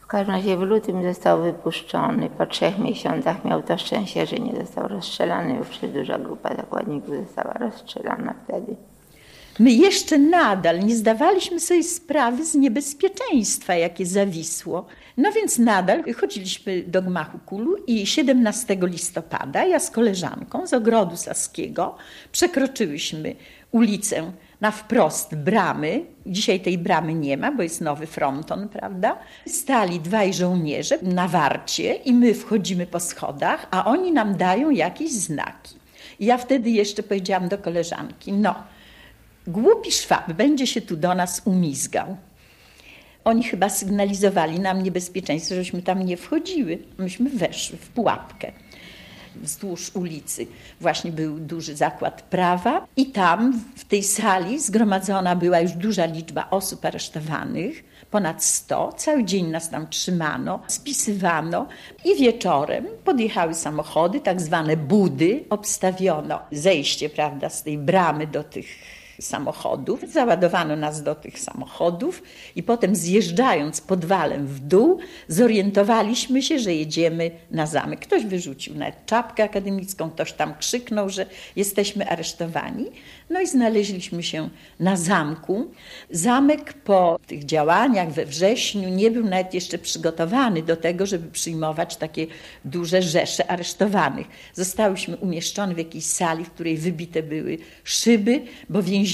W 0.00 0.06
każdym 0.06 0.34
razie 0.34 0.56
w 0.56 0.62
lutym 0.62 1.02
został 1.02 1.42
wypuszczony. 1.42 2.30
Po 2.30 2.46
trzech 2.46 2.78
miesiącach 2.78 3.44
miał 3.44 3.62
to 3.62 3.78
szczęście, 3.78 4.26
że 4.26 4.36
nie 4.36 4.56
został 4.56 4.88
rozstrzelany. 4.88 5.54
Już 5.54 5.92
duża 5.92 6.18
grupa 6.18 6.54
zakładników 6.54 7.14
została 7.16 7.52
rozstrzelana 7.52 8.34
wtedy. 8.44 8.76
My 9.58 9.72
jeszcze 9.72 10.18
nadal 10.18 10.80
nie 10.80 10.96
zdawaliśmy 10.96 11.60
sobie 11.60 11.82
sprawy 11.82 12.44
z 12.44 12.54
niebezpieczeństwa, 12.54 13.74
jakie 13.74 14.06
zawisło. 14.06 14.86
No 15.16 15.32
więc 15.32 15.58
nadal 15.58 16.14
chodziliśmy 16.14 16.82
do 16.82 17.02
gmachu 17.02 17.38
Kulu 17.46 17.76
i 17.86 18.06
17 18.06 18.76
listopada 18.82 19.64
ja 19.64 19.78
z 19.78 19.90
koleżanką 19.90 20.66
z 20.66 20.74
ogrodu 20.74 21.16
Saskiego 21.16 21.96
przekroczyłyśmy 22.32 23.34
ulicę 23.70 24.32
na 24.60 24.70
wprost 24.70 25.34
bramy. 25.34 26.04
Dzisiaj 26.26 26.60
tej 26.60 26.78
bramy 26.78 27.14
nie 27.14 27.36
ma, 27.36 27.52
bo 27.52 27.62
jest 27.62 27.80
nowy 27.80 28.06
fronton, 28.06 28.68
prawda? 28.68 29.18
Stali 29.46 30.00
dwaj 30.00 30.34
żołnierze 30.34 30.98
na 31.02 31.28
warcie 31.28 31.94
i 31.94 32.12
my 32.12 32.34
wchodzimy 32.34 32.86
po 32.86 33.00
schodach, 33.00 33.66
a 33.70 33.84
oni 33.84 34.12
nam 34.12 34.36
dają 34.36 34.70
jakieś 34.70 35.12
znaki. 35.12 35.74
I 36.20 36.26
ja 36.26 36.38
wtedy 36.38 36.70
jeszcze 36.70 37.02
powiedziałam 37.02 37.48
do 37.48 37.58
koleżanki, 37.58 38.32
no, 38.32 38.54
głupi 39.46 39.92
szwab 39.92 40.32
będzie 40.32 40.66
się 40.66 40.80
tu 40.80 40.96
do 40.96 41.14
nas 41.14 41.42
umizgał. 41.44 42.16
Oni 43.24 43.42
chyba 43.42 43.68
sygnalizowali 43.68 44.60
nam 44.60 44.82
niebezpieczeństwo, 44.82 45.54
żeśmy 45.54 45.82
tam 45.82 46.02
nie 46.02 46.16
wchodziły. 46.16 46.78
Myśmy 46.98 47.30
weszły 47.30 47.78
w 47.78 47.88
pułapkę 47.88 48.52
wzdłuż 49.36 49.90
ulicy. 49.94 50.46
Właśnie 50.80 51.12
był 51.12 51.40
duży 51.40 51.76
zakład 51.76 52.22
prawa 52.22 52.86
i 52.96 53.06
tam 53.06 53.64
w 53.76 53.84
tej 53.84 54.02
sali 54.02 54.58
zgromadzona 54.58 55.36
była 55.36 55.60
już 55.60 55.72
duża 55.72 56.04
liczba 56.04 56.50
osób 56.50 56.84
aresztowanych, 56.84 57.84
ponad 58.10 58.44
100. 58.44 58.92
Cały 58.92 59.24
dzień 59.24 59.46
nas 59.46 59.70
tam 59.70 59.88
trzymano, 59.88 60.60
spisywano 60.66 61.66
i 62.04 62.16
wieczorem 62.16 62.86
podjechały 63.04 63.54
samochody, 63.54 64.20
tak 64.20 64.40
zwane 64.40 64.76
budy, 64.76 65.44
obstawiono 65.50 66.38
zejście 66.52 67.10
prawda, 67.10 67.48
z 67.48 67.62
tej 67.62 67.78
bramy 67.78 68.26
do 68.26 68.44
tych 68.44 68.66
samochodów. 69.20 70.00
Załadowano 70.12 70.76
nas 70.76 71.02
do 71.02 71.14
tych 71.14 71.38
samochodów 71.38 72.22
i 72.56 72.62
potem 72.62 72.96
zjeżdżając 72.96 73.80
podwalem 73.80 74.46
w 74.46 74.60
dół, 74.60 74.98
zorientowaliśmy 75.28 76.42
się, 76.42 76.58
że 76.58 76.74
jedziemy 76.74 77.30
na 77.50 77.66
zamek. 77.66 78.00
Ktoś 78.00 78.24
wyrzucił 78.24 78.74
nawet 78.74 79.06
czapkę 79.06 79.44
akademicką, 79.44 80.10
ktoś 80.10 80.32
tam 80.32 80.54
krzyknął, 80.54 81.10
że 81.10 81.26
jesteśmy 81.56 82.08
aresztowani. 82.08 82.86
No 83.30 83.40
i 83.40 83.46
znaleźliśmy 83.46 84.22
się 84.22 84.48
na 84.80 84.96
zamku. 84.96 85.70
Zamek 86.10 86.72
po 86.72 87.18
tych 87.26 87.44
działaniach 87.44 88.12
we 88.12 88.26
wrześniu 88.26 88.88
nie 88.88 89.10
był 89.10 89.24
nawet 89.24 89.54
jeszcze 89.54 89.78
przygotowany 89.78 90.62
do 90.62 90.76
tego, 90.76 91.06
żeby 91.06 91.30
przyjmować 91.30 91.96
takie 91.96 92.26
duże 92.64 93.02
rzesze 93.02 93.50
aresztowanych. 93.50 94.26
Zostałyśmy 94.54 95.16
umieszczone 95.16 95.74
w 95.74 95.78
jakiejś 95.78 96.04
sali, 96.04 96.44
w 96.44 96.50
której 96.50 96.76
wybite 96.76 97.22
były 97.22 97.58
szyby, 97.84 98.42
bo 98.68 98.82
więźniowie 98.82 99.09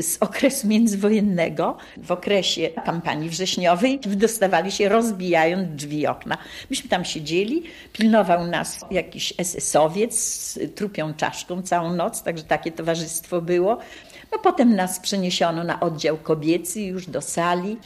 z 0.00 0.16
okresu 0.20 0.68
międzywojennego 0.68 1.76
w 1.96 2.12
okresie 2.12 2.68
kampanii 2.84 3.28
wrześniowej 3.28 4.00
wydostawali 4.06 4.72
się 4.72 4.88
rozbijając 4.88 5.68
drzwi 5.76 6.06
okna. 6.06 6.38
Myśmy 6.70 6.90
tam 6.90 7.04
siedzieli, 7.04 7.62
pilnował 7.92 8.46
nas 8.46 8.84
jakiś 8.90 9.34
esesowiec 9.38 10.18
z 10.18 10.58
trupią 10.74 11.14
czaszką 11.14 11.62
całą 11.62 11.92
noc, 11.92 12.22
także 12.22 12.44
takie 12.44 12.72
towarzystwo 12.72 13.40
było. 13.40 13.78
No 14.32 14.38
potem 14.38 14.76
nas 14.76 15.00
przeniesiono 15.00 15.64
na 15.64 15.80
oddział 15.80 16.16
kobiecy, 16.16 16.80
już 16.80 17.06
do 17.06 17.20
sali. 17.20 17.76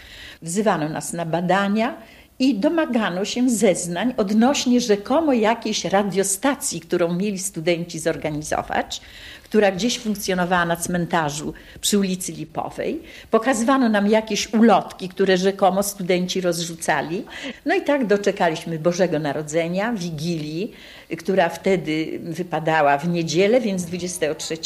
Wzywano 0.43 0.89
nas 0.89 1.13
na 1.13 1.27
badania 1.27 1.97
i 2.39 2.59
domagano 2.59 3.25
się 3.25 3.51
zeznań 3.51 4.15
odnośnie 4.17 4.81
rzekomo 4.81 5.33
jakiejś 5.33 5.85
radiostacji, 5.85 6.81
którą 6.81 7.15
mieli 7.15 7.39
studenci 7.39 7.99
zorganizować 7.99 9.01
która 9.49 9.71
gdzieś 9.71 9.99
funkcjonowała 9.99 10.65
na 10.65 10.77
cmentarzu 10.77 11.55
przy 11.81 11.99
ulicy 11.99 12.33
Lipowej. 12.33 13.03
Pokazywano 13.31 13.89
nam 13.89 14.07
jakieś 14.07 14.55
ulotki, 14.55 15.09
które 15.09 15.37
rzekomo 15.37 15.83
studenci 15.83 16.41
rozrzucali. 16.41 17.25
No 17.67 17.75
i 17.75 17.83
tak 17.83 18.07
doczekaliśmy 18.07 18.79
Bożego 18.79 19.19
Narodzenia, 19.19 19.93
Wigilii, 19.93 20.73
która 21.19 21.49
wtedy 21.49 22.21
wypadała 22.23 22.99
w 22.99 23.09
niedzielę, 23.09 23.61
więc 23.61 23.85
23. 23.85 24.57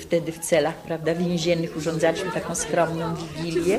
Wtedy 0.00 0.32
w 0.32 0.38
celach 0.38 0.74
prawda, 0.74 1.14
więziennych 1.14 1.76
urządzaliśmy 1.76 2.30
taką 2.32 2.54
skromną 2.54 3.14
Wigilię. 3.14 3.78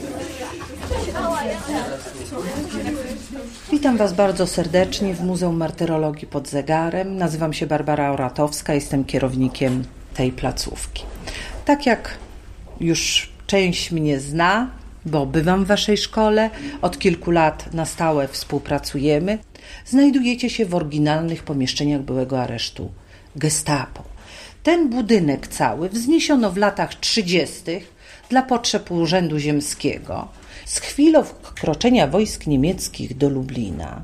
Witam 3.71 3.97
Was 3.97 4.13
bardzo 4.13 4.47
serdecznie 4.47 5.13
w 5.13 5.21
Muzeum 5.21 5.57
Martyrologii 5.57 6.27
pod 6.27 6.47
zegarem. 6.47 7.17
Nazywam 7.17 7.53
się 7.53 7.67
Barbara 7.67 8.11
Oratowska, 8.11 8.73
jestem 8.73 9.05
kierownikiem 9.05 9.83
tej 10.19 10.31
placówki. 10.31 11.03
Tak 11.65 11.85
jak 11.85 12.17
już 12.79 13.29
część 13.47 13.91
mnie 13.91 14.19
zna, 14.19 14.71
bo 15.05 15.25
bywam 15.25 15.65
w 15.65 15.67
Waszej 15.67 15.97
szkole, 15.97 16.49
od 16.81 16.99
kilku 16.99 17.31
lat 17.31 17.73
na 17.73 17.85
stałe 17.85 18.27
współpracujemy, 18.27 19.38
znajdujecie 19.85 20.49
się 20.49 20.65
w 20.65 20.75
oryginalnych 20.75 21.43
pomieszczeniach 21.43 22.01
byłego 22.01 22.41
aresztu 22.41 22.91
Gestapo. 23.35 24.03
Ten 24.63 24.89
budynek 24.89 25.47
cały 25.47 25.89
wzniesiono 25.89 26.51
w 26.51 26.57
latach 26.57 26.95
30. 26.95 27.63
dla 28.29 28.41
potrzeb 28.41 28.91
Urzędu 28.91 29.39
Ziemskiego. 29.39 30.27
Z 30.65 30.79
chwilą 30.79 31.23
wkroczenia 31.23 32.07
wojsk 32.07 32.47
niemieckich 32.47 33.17
do 33.17 33.29
Lublina, 33.29 34.01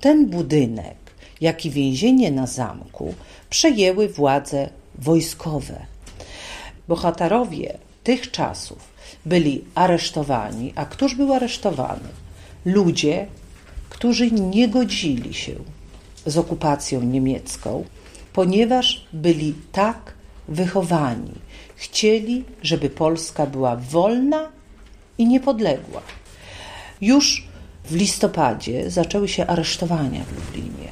ten 0.00 0.26
budynek, 0.26 0.96
jak 1.40 1.66
i 1.66 1.70
więzienie 1.70 2.30
na 2.30 2.46
zamku, 2.46 3.14
przejęły 3.50 4.08
władze 4.08 4.68
wojskowe. 4.98 5.86
Bohaterowie 6.88 7.78
tych 8.04 8.30
czasów 8.30 8.78
byli 9.26 9.64
aresztowani, 9.74 10.72
a 10.76 10.84
któż 10.84 11.14
był 11.14 11.32
aresztowany? 11.32 12.08
Ludzie, 12.64 13.26
którzy 13.90 14.30
nie 14.30 14.68
godzili 14.68 15.34
się 15.34 15.52
z 16.26 16.38
okupacją 16.38 17.00
niemiecką, 17.02 17.84
ponieważ 18.32 19.06
byli 19.12 19.54
tak 19.72 20.14
wychowani. 20.48 21.32
Chcieli, 21.76 22.44
żeby 22.62 22.90
Polska 22.90 23.46
była 23.46 23.76
wolna 23.76 24.48
i 25.18 25.26
niepodległa. 25.26 26.02
Już 27.00 27.48
w 27.84 27.94
listopadzie 27.94 28.90
zaczęły 28.90 29.28
się 29.28 29.46
aresztowania 29.46 30.24
w 30.24 30.32
Lublinie. 30.32 30.88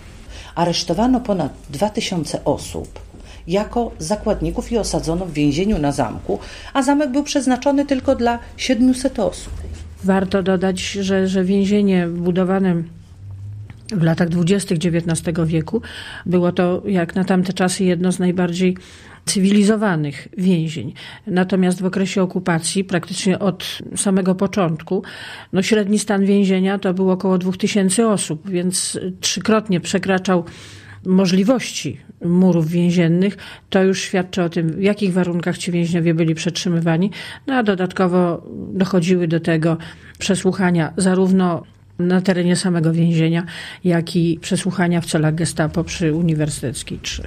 Aresztowano 0.54 1.20
ponad 1.20 1.52
2000 1.70 2.44
osób 2.44 3.11
jako 3.46 3.92
zakładników 3.98 4.72
i 4.72 4.78
osadzono 4.78 5.26
w 5.26 5.32
więzieniu 5.32 5.78
na 5.78 5.92
zamku, 5.92 6.38
a 6.72 6.82
zamek 6.82 7.10
był 7.10 7.22
przeznaczony 7.22 7.86
tylko 7.86 8.14
dla 8.14 8.38
700 8.56 9.18
osób. 9.18 9.52
Warto 10.04 10.42
dodać, 10.42 10.80
że, 10.80 11.28
że 11.28 11.44
więzienie 11.44 12.06
budowane 12.06 12.82
w 13.92 14.02
latach 14.02 14.28
dwudziestych 14.28 14.78
XIX 14.78 15.38
wieku 15.46 15.82
było 16.26 16.52
to, 16.52 16.82
jak 16.86 17.14
na 17.14 17.24
tamte 17.24 17.52
czasy, 17.52 17.84
jedno 17.84 18.12
z 18.12 18.18
najbardziej 18.18 18.76
cywilizowanych 19.26 20.28
więzień. 20.38 20.92
Natomiast 21.26 21.82
w 21.82 21.84
okresie 21.84 22.22
okupacji, 22.22 22.84
praktycznie 22.84 23.38
od 23.38 23.78
samego 23.96 24.34
początku, 24.34 25.02
no 25.52 25.62
średni 25.62 25.98
stan 25.98 26.24
więzienia 26.24 26.78
to 26.78 26.94
było 26.94 27.12
około 27.12 27.38
2000 27.38 28.08
osób, 28.08 28.50
więc 28.50 28.98
trzykrotnie 29.20 29.80
przekraczał 29.80 30.44
możliwości 31.06 32.00
murów 32.24 32.68
więziennych, 32.68 33.36
to 33.70 33.82
już 33.82 34.00
świadczy 34.00 34.42
o 34.42 34.48
tym, 34.48 34.72
w 34.72 34.82
jakich 34.82 35.12
warunkach 35.12 35.58
ci 35.58 35.72
więźniowie 35.72 36.14
byli 36.14 36.34
przetrzymywani. 36.34 37.10
No 37.46 37.54
a 37.54 37.62
dodatkowo 37.62 38.42
dochodziły 38.72 39.28
do 39.28 39.40
tego 39.40 39.76
przesłuchania 40.18 40.92
zarówno 40.96 41.62
na 41.98 42.20
terenie 42.20 42.56
samego 42.56 42.92
więzienia, 42.92 43.46
jak 43.84 44.16
i 44.16 44.38
przesłuchania 44.40 45.00
w 45.00 45.06
celach 45.06 45.34
gestapo 45.34 45.84
przy 45.84 46.14
Uniwersyteckiej 46.14 46.98
3. 47.02 47.22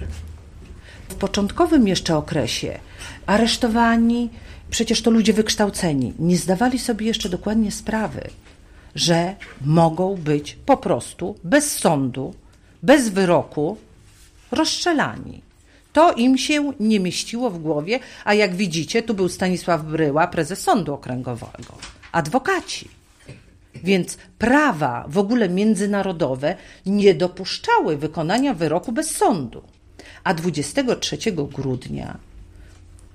W 1.10 1.15
początkowym 1.15 1.88
jeszcze 1.88 2.17
okresie 2.17 2.79
aresztowani, 3.25 4.29
przecież 4.70 5.01
to 5.01 5.12
ludzie 5.12 5.34
wykształceni, 5.34 6.13
nie 6.20 6.38
zdawali 6.38 6.79
sobie 6.79 7.05
jeszcze 7.05 7.29
dokładnie 7.29 7.72
sprawy, 7.72 8.22
że 8.96 9.36
mogą 9.65 10.15
być 10.15 10.58
po 10.65 10.77
prostu 10.77 11.36
bez 11.44 11.77
sądu, 11.77 12.34
bez 12.86 13.10
wyroku 13.10 13.77
rozstrzelani. 14.51 15.42
To 15.94 16.13
im 16.13 16.38
się 16.38 16.74
nie 16.80 17.00
mieściło 17.00 17.50
w 17.50 17.60
głowie, 17.60 18.00
a 18.25 18.34
jak 18.34 18.56
widzicie, 18.56 19.04
tu 19.04 19.13
był 19.13 19.30
Stanisław 19.30 19.84
Bryła, 19.84 20.27
prezes 20.27 20.60
Sądu 20.60 20.94
Okręgowego, 20.94 21.77
adwokaci. 22.12 22.89
Więc 23.84 24.18
prawa 24.38 25.06
w 25.08 25.18
ogóle 25.18 25.50
międzynarodowe 25.50 26.56
nie 26.86 27.13
dopuszczały 27.13 27.98
wykonania 27.98 28.54
wyroku 28.54 28.92
bez 28.92 29.12
sądu. 29.12 29.62
A 30.24 30.34
23 30.34 31.18
grudnia, 31.32 32.18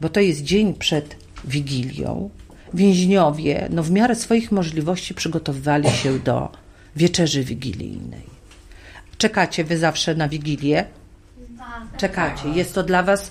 bo 0.00 0.08
to 0.08 0.20
jest 0.20 0.42
dzień 0.42 0.74
przed 0.74 1.16
Wigilią, 1.44 2.30
więźniowie 2.74 3.68
no, 3.70 3.82
w 3.82 3.90
miarę 3.90 4.14
swoich 4.14 4.52
możliwości 4.52 5.14
przygotowywali 5.14 5.90
się 5.90 6.18
do 6.18 6.52
wieczerzy 6.96 7.44
wigilijnej. 7.44 8.39
Czekacie 9.20 9.64
wy 9.64 9.78
zawsze 9.78 10.14
na 10.14 10.28
Wigilię? 10.28 10.84
Czekacie. 11.96 12.48
Jest 12.48 12.74
to 12.74 12.82
dla 12.82 13.02
was 13.02 13.30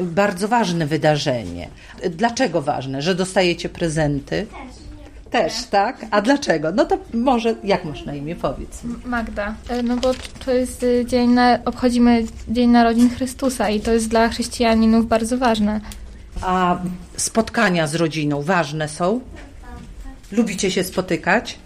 bardzo 0.00 0.48
ważne 0.48 0.86
wydarzenie. 0.86 1.68
Dlaczego 2.10 2.62
ważne? 2.62 3.02
Że 3.02 3.14
dostajecie 3.14 3.68
prezenty? 3.68 4.46
Też, 5.30 5.64
tak? 5.64 6.06
A 6.10 6.22
dlaczego? 6.22 6.72
No 6.72 6.84
to 6.84 6.98
może, 7.14 7.54
jak 7.64 7.84
masz 7.84 8.04
na 8.04 8.14
imię, 8.14 8.36
powiedz. 8.36 8.80
Magda. 9.04 9.54
E, 9.68 9.82
no 9.82 9.96
bo 9.96 10.14
to 10.44 10.52
jest 10.52 10.82
y, 10.82 11.04
dzień, 11.06 11.30
na, 11.30 11.58
obchodzimy 11.64 12.24
Dzień 12.48 12.70
Narodzin 12.70 13.10
Chrystusa 13.10 13.70
i 13.70 13.80
to 13.80 13.92
jest 13.92 14.08
dla 14.08 14.28
chrześcijaninów 14.28 15.08
bardzo 15.08 15.38
ważne. 15.38 15.80
A 16.40 16.78
spotkania 17.16 17.86
z 17.86 17.94
rodziną 17.94 18.42
ważne 18.42 18.88
są? 18.88 19.20
Lubicie 20.32 20.70
się 20.70 20.84
spotykać? 20.84 21.58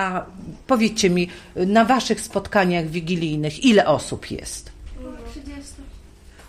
A 0.00 0.26
powiedzcie 0.66 1.10
mi, 1.10 1.28
na 1.56 1.84
waszych 1.84 2.20
spotkaniach 2.20 2.88
wigilijnych 2.88 3.64
ile 3.64 3.86
osób 3.86 4.30
jest? 4.30 4.72
30. 5.30 5.72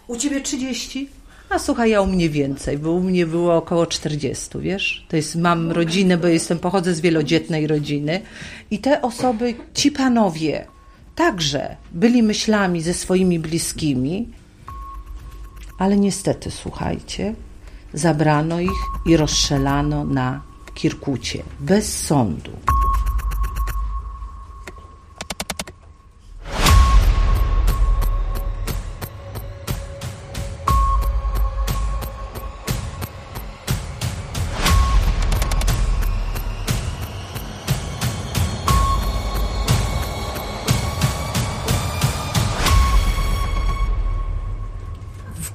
U 0.08 0.18
ciebie 0.18 0.42
30? 0.42 1.10
A 1.50 1.60
słuchaj, 1.60 1.90
ja 1.90 2.02
u 2.02 2.08
mnie 2.08 2.30
więcej, 2.30 2.78
bo 2.78 2.92
u 2.92 3.02
mnie 3.02 3.26
było 3.26 3.56
około 3.56 3.86
40, 3.86 4.50
wiesz? 4.60 5.06
To 5.10 5.16
jest, 5.16 5.36
mam 5.36 5.72
rodzinę, 5.72 6.18
bo 6.18 6.28
jestem, 6.28 6.60
pochodzę 6.60 6.94
z 6.94 7.02
wielodzietnej 7.02 7.68
rodziny 7.68 8.22
i 8.72 8.80
te 8.80 9.02
osoby, 9.02 9.56
ci 9.74 9.92
panowie 9.92 10.66
także 11.16 11.76
byli 11.92 12.24
myślami 12.24 12.82
ze 12.82 12.94
swoimi 12.94 13.40
bliskimi, 13.40 14.28
ale 15.78 15.98
niestety, 15.98 16.52
słuchajcie, 16.52 17.36
zabrano 17.94 18.60
ich 18.60 18.82
i 19.06 19.18
rozstrzelano 19.18 20.06
na 20.06 20.42
Kirkucie, 20.74 21.44
bez 21.60 22.04
sądu. 22.04 22.52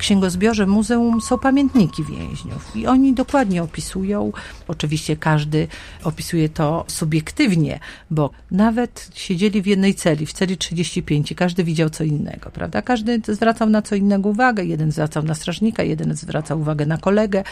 Księgozbiorze 0.07 0.67
muzeum 0.67 1.21
są 1.21 1.39
pamiętniki 1.39 2.05
więźniów 2.05 2.77
i 2.77 2.87
oni 2.87 3.15
dokładnie 3.15 3.63
opisują, 3.63 4.33
oczywiście 4.69 5.17
każdy 5.17 5.69
opisuje 6.05 6.49
to 6.49 6.85
subiektywnie, 6.89 7.81
bo 8.11 8.31
nawet 8.51 9.11
siedzieli 9.15 9.63
w 9.63 9.67
jednej 9.67 9.95
celi, 9.95 10.27
w 10.27 10.33
celi 10.33 10.57
35 10.57 11.35
każdy 11.37 11.65
widział 11.65 11.91
co 11.91 12.05
innego, 12.05 12.51
prawda? 12.51 12.83
Każdy 12.83 13.21
zwracał 13.29 13.69
na 13.69 13.83
co 13.83 13.95
innego 13.95 14.29
uwagę, 14.29 14.65
jeden 14.65 14.93
zwracał 14.93 15.23
na 15.23 15.35
strażnika, 15.35 15.83
jeden 15.83 16.17
zwracał 16.17 16.61
uwagę 16.61 16.87
na 16.87 16.99
kolegę. 16.99 17.45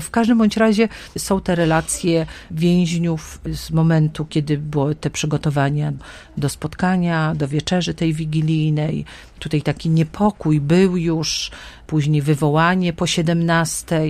W 0.00 0.10
każdym 0.10 0.38
bądź 0.38 0.56
razie 0.56 0.88
są 1.18 1.40
te 1.40 1.54
relacje 1.54 2.26
więźniów 2.50 3.40
z 3.52 3.70
momentu, 3.70 4.24
kiedy 4.24 4.58
były 4.58 4.94
te 4.94 5.10
przygotowania 5.10 5.92
do 6.36 6.48
spotkania, 6.48 7.34
do 7.34 7.48
wieczerzy 7.48 7.94
tej 7.94 8.12
wigilijnej. 8.12 9.04
Tutaj 9.38 9.62
taki 9.62 9.90
niepokój 9.90 10.60
był 10.60 10.96
już, 10.96 11.50
później 11.86 12.22
wywołanie 12.22 12.92
po 12.92 13.06
17, 13.06 14.00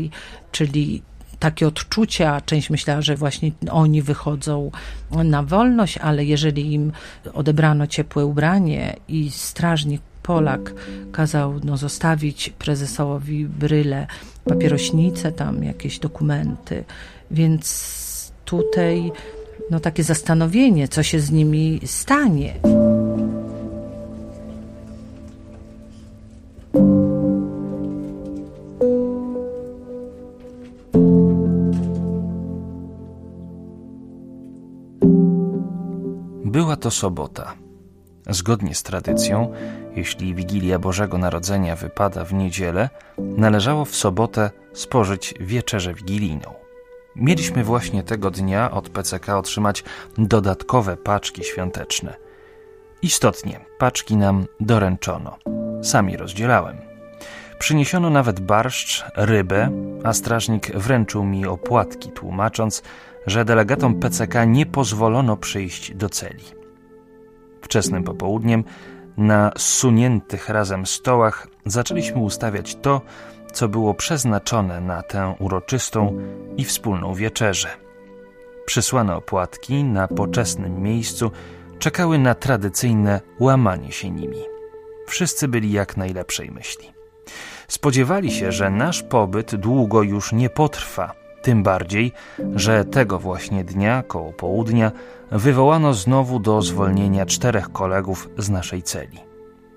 czyli 0.52 1.02
takie 1.38 1.66
odczucia. 1.66 2.40
Część 2.40 2.70
myślała, 2.70 3.02
że 3.02 3.16
właśnie 3.16 3.52
oni 3.70 4.02
wychodzą 4.02 4.70
na 5.10 5.42
wolność, 5.42 5.98
ale 5.98 6.24
jeżeli 6.24 6.72
im 6.72 6.92
odebrano 7.34 7.86
ciepłe 7.86 8.26
ubranie 8.26 8.96
i 9.08 9.30
strażnik 9.30 10.02
Polak 10.22 10.74
kazał 11.12 11.60
no, 11.64 11.76
zostawić 11.76 12.50
prezesowi 12.50 13.46
bryle, 13.46 14.06
papierośnice, 14.44 15.32
tam 15.32 15.64
jakieś 15.64 15.98
dokumenty, 15.98 16.84
więc 17.30 18.32
tutaj 18.44 19.12
no, 19.70 19.80
takie 19.80 20.02
zastanowienie, 20.02 20.88
co 20.88 21.02
się 21.02 21.20
z 21.20 21.30
nimi 21.30 21.80
stanie. 21.84 22.54
Była 36.44 36.76
to 36.76 36.90
sobota. 36.90 37.54
Zgodnie 38.30 38.74
z 38.74 38.82
tradycją, 38.82 39.52
jeśli 39.96 40.34
Wigilia 40.34 40.78
Bożego 40.78 41.18
Narodzenia 41.18 41.76
wypada 41.76 42.24
w 42.24 42.32
niedzielę, 42.34 42.88
należało 43.18 43.84
w 43.84 43.96
sobotę 43.96 44.50
spożyć 44.72 45.34
wieczerzę 45.40 45.94
wigilijną. 45.94 46.54
Mieliśmy 47.16 47.64
właśnie 47.64 48.02
tego 48.02 48.30
dnia 48.30 48.70
od 48.70 48.88
PCK 48.88 49.38
otrzymać 49.38 49.84
dodatkowe 50.18 50.96
paczki 50.96 51.44
świąteczne. 51.44 52.14
Istotnie, 53.02 53.60
paczki 53.78 54.16
nam 54.16 54.46
doręczono. 54.60 55.38
Sami 55.84 56.16
rozdzielałem. 56.16 56.76
Przyniesiono 57.58 58.10
nawet 58.10 58.40
barszcz, 58.40 59.04
rybę, 59.16 59.70
a 60.04 60.12
strażnik 60.12 60.76
wręczył 60.76 61.24
mi 61.24 61.46
opłatki, 61.46 62.08
tłumacząc, 62.10 62.82
że 63.26 63.44
delegatom 63.44 63.94
PCK 64.00 64.34
nie 64.46 64.66
pozwolono 64.66 65.36
przyjść 65.36 65.94
do 65.94 66.08
celi. 66.08 66.44
Wczesnym 67.62 68.04
popołudniem 68.04 68.64
na 69.16 69.52
zsuniętych 69.56 70.48
razem 70.48 70.86
stołach 70.86 71.48
zaczęliśmy 71.66 72.18
ustawiać 72.18 72.76
to, 72.76 73.00
co 73.52 73.68
było 73.68 73.94
przeznaczone 73.94 74.80
na 74.80 75.02
tę 75.02 75.34
uroczystą 75.38 76.18
i 76.56 76.64
wspólną 76.64 77.14
wieczerzę. 77.14 77.68
Przysłane 78.66 79.16
opłatki 79.16 79.84
na 79.84 80.08
poczesnym 80.08 80.82
miejscu 80.82 81.30
czekały 81.78 82.18
na 82.18 82.34
tradycyjne 82.34 83.20
łamanie 83.40 83.92
się 83.92 84.10
nimi. 84.10 84.53
Wszyscy 85.06 85.48
byli 85.48 85.72
jak 85.72 85.96
najlepszej 85.96 86.50
myśli. 86.50 86.92
Spodziewali 87.68 88.30
się, 88.30 88.52
że 88.52 88.70
nasz 88.70 89.02
pobyt 89.02 89.54
długo 89.54 90.02
już 90.02 90.32
nie 90.32 90.50
potrwa, 90.50 91.14
tym 91.42 91.62
bardziej, 91.62 92.12
że 92.54 92.84
tego 92.84 93.18
właśnie 93.18 93.64
dnia, 93.64 94.02
koło 94.02 94.32
południa, 94.32 94.92
wywołano 95.30 95.94
znowu 95.94 96.38
do 96.38 96.62
zwolnienia 96.62 97.26
czterech 97.26 97.72
kolegów 97.72 98.28
z 98.38 98.50
naszej 98.50 98.82
celi: 98.82 99.18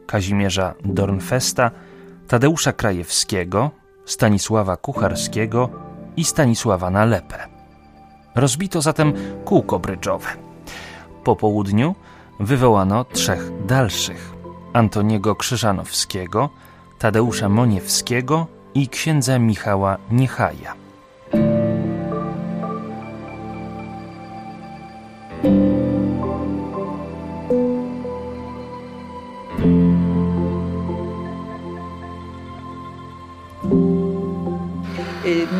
Kazimierza 0.06 0.74
Dornfesta, 0.86 1.72
Tadeusza 2.28 2.74
Krajewskiego, 2.74 3.72
Stanisława 4.06 4.78
Kucharskiego 4.78 5.70
i 6.18 6.24
Stanisława 6.24 6.90
Nalepę. 6.90 7.48
Rozbito 8.36 8.82
zatem 8.82 9.14
kółko 9.46 9.80
brydżowe. 9.80 10.30
Po 11.24 11.36
południu 11.36 11.96
wywołano 12.40 13.06
trzech 13.06 13.66
dalszych: 13.66 14.34
Antoniego 14.74 15.36
Krzyżanowskiego, 15.36 16.50
Tadeusza 17.00 17.50
Moniewskiego 17.50 18.48
i 18.76 18.88
księdza 18.88 19.40
Michała 19.40 19.98
Niechaja. 20.12 20.88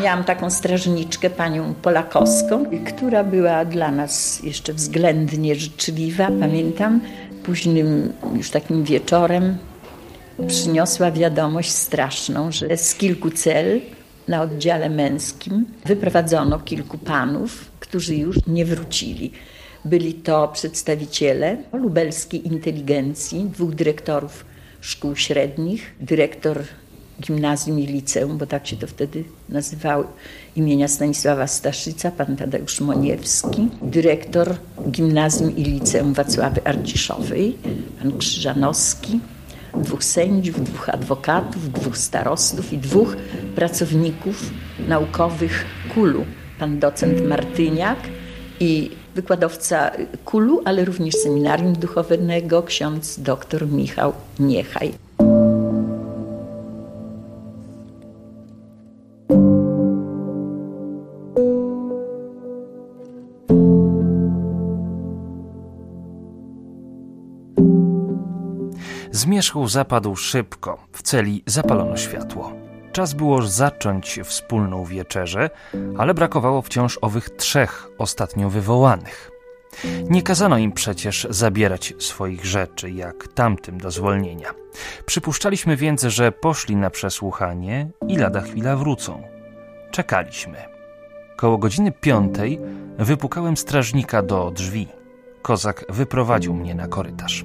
miałam 0.08 0.24
taką 0.24 0.50
strażniczkę, 0.50 1.30
panią 1.30 1.74
Polakowską, 1.82 2.64
która 2.86 3.24
była 3.24 3.64
dla 3.64 3.90
nas 3.90 4.42
jeszcze 4.42 4.72
względnie 4.72 5.54
życzliwa. 5.54 6.28
Pamiętam, 6.40 7.00
późnym 7.48 8.12
już 8.36 8.50
takim 8.50 8.84
wieczorem 8.84 9.58
przyniosła 10.46 11.10
wiadomość 11.10 11.70
straszną, 11.70 12.52
że 12.52 12.76
z 12.76 12.94
kilku 12.94 13.30
cel 13.30 13.80
na 14.28 14.42
oddziale 14.42 14.90
męskim 14.90 15.66
wyprowadzono 15.86 16.58
kilku 16.58 16.98
panów, 16.98 17.70
którzy 17.80 18.14
już 18.16 18.36
nie 18.46 18.64
wrócili. 18.64 19.32
Byli 19.84 20.14
to 20.14 20.48
przedstawiciele 20.48 21.56
lubelskiej 21.72 22.46
inteligencji, 22.46 23.44
dwóch 23.44 23.74
dyrektorów 23.74 24.44
szkół 24.80 25.16
średnich, 25.16 25.94
dyrektor 26.00 26.62
gimnazjum 27.20 27.78
i 27.78 27.86
liceum, 27.86 28.38
bo 28.38 28.46
tak 28.46 28.66
się 28.66 28.76
to 28.76 28.86
wtedy 28.86 29.24
nazywało, 29.48 30.04
imienia 30.56 30.88
Stanisława 30.88 31.46
Staszyca, 31.46 32.10
pan 32.10 32.36
Tadeusz 32.36 32.80
Moniewski, 32.80 33.68
dyrektor 33.82 34.54
gimnazjum 34.90 35.56
i 35.56 35.62
liceum 35.62 36.12
Wacławy 36.12 36.60
Arciszowej, 36.64 37.56
pan 38.02 38.18
Krzyżanowski, 38.18 39.20
dwóch 39.74 40.04
sędziów, 40.04 40.64
dwóch 40.64 40.88
adwokatów, 40.88 41.72
dwóch 41.72 41.98
starostów 41.98 42.72
i 42.72 42.78
dwóch 42.78 43.16
pracowników 43.54 44.50
naukowych 44.88 45.64
KULU, 45.94 46.24
pan 46.58 46.78
docent 46.78 47.26
Martyniak 47.26 47.98
i 48.60 48.90
wykładowca 49.14 49.90
KULU, 50.24 50.62
ale 50.64 50.84
również 50.84 51.14
seminarium 51.14 51.72
duchownego, 51.72 52.62
ksiądz 52.62 53.20
dr 53.20 53.66
Michał 53.66 54.12
Niechaj. 54.38 55.07
Zmierzchu 69.28 69.68
zapadł 69.68 70.16
szybko, 70.16 70.78
w 70.92 71.02
celi 71.02 71.42
zapalono 71.46 71.96
światło. 71.96 72.52
Czas 72.92 73.14
było 73.14 73.42
zacząć 73.42 74.20
wspólną 74.24 74.84
wieczerzę, 74.84 75.50
ale 75.98 76.14
brakowało 76.14 76.62
wciąż 76.62 76.98
owych 77.02 77.30
trzech 77.30 77.88
ostatnio 77.98 78.50
wywołanych. 78.50 79.30
Nie 80.10 80.22
kazano 80.22 80.58
im 80.58 80.72
przecież 80.72 81.26
zabierać 81.30 81.94
swoich 81.98 82.46
rzeczy, 82.46 82.90
jak 82.90 83.28
tamtym 83.28 83.78
do 83.78 83.90
zwolnienia. 83.90 84.50
Przypuszczaliśmy 85.06 85.76
więc, 85.76 86.02
że 86.02 86.32
poszli 86.32 86.76
na 86.76 86.90
przesłuchanie 86.90 87.90
i 88.08 88.16
lada 88.16 88.40
chwila 88.40 88.76
wrócą. 88.76 89.22
Czekaliśmy. 89.90 90.58
Koło 91.36 91.58
godziny 91.58 91.92
piątej 91.92 92.60
wypukałem 92.98 93.56
strażnika 93.56 94.22
do 94.22 94.50
drzwi. 94.50 94.88
Kozak 95.42 95.84
wyprowadził 95.88 96.54
mnie 96.54 96.74
na 96.74 96.88
korytarz. 96.88 97.44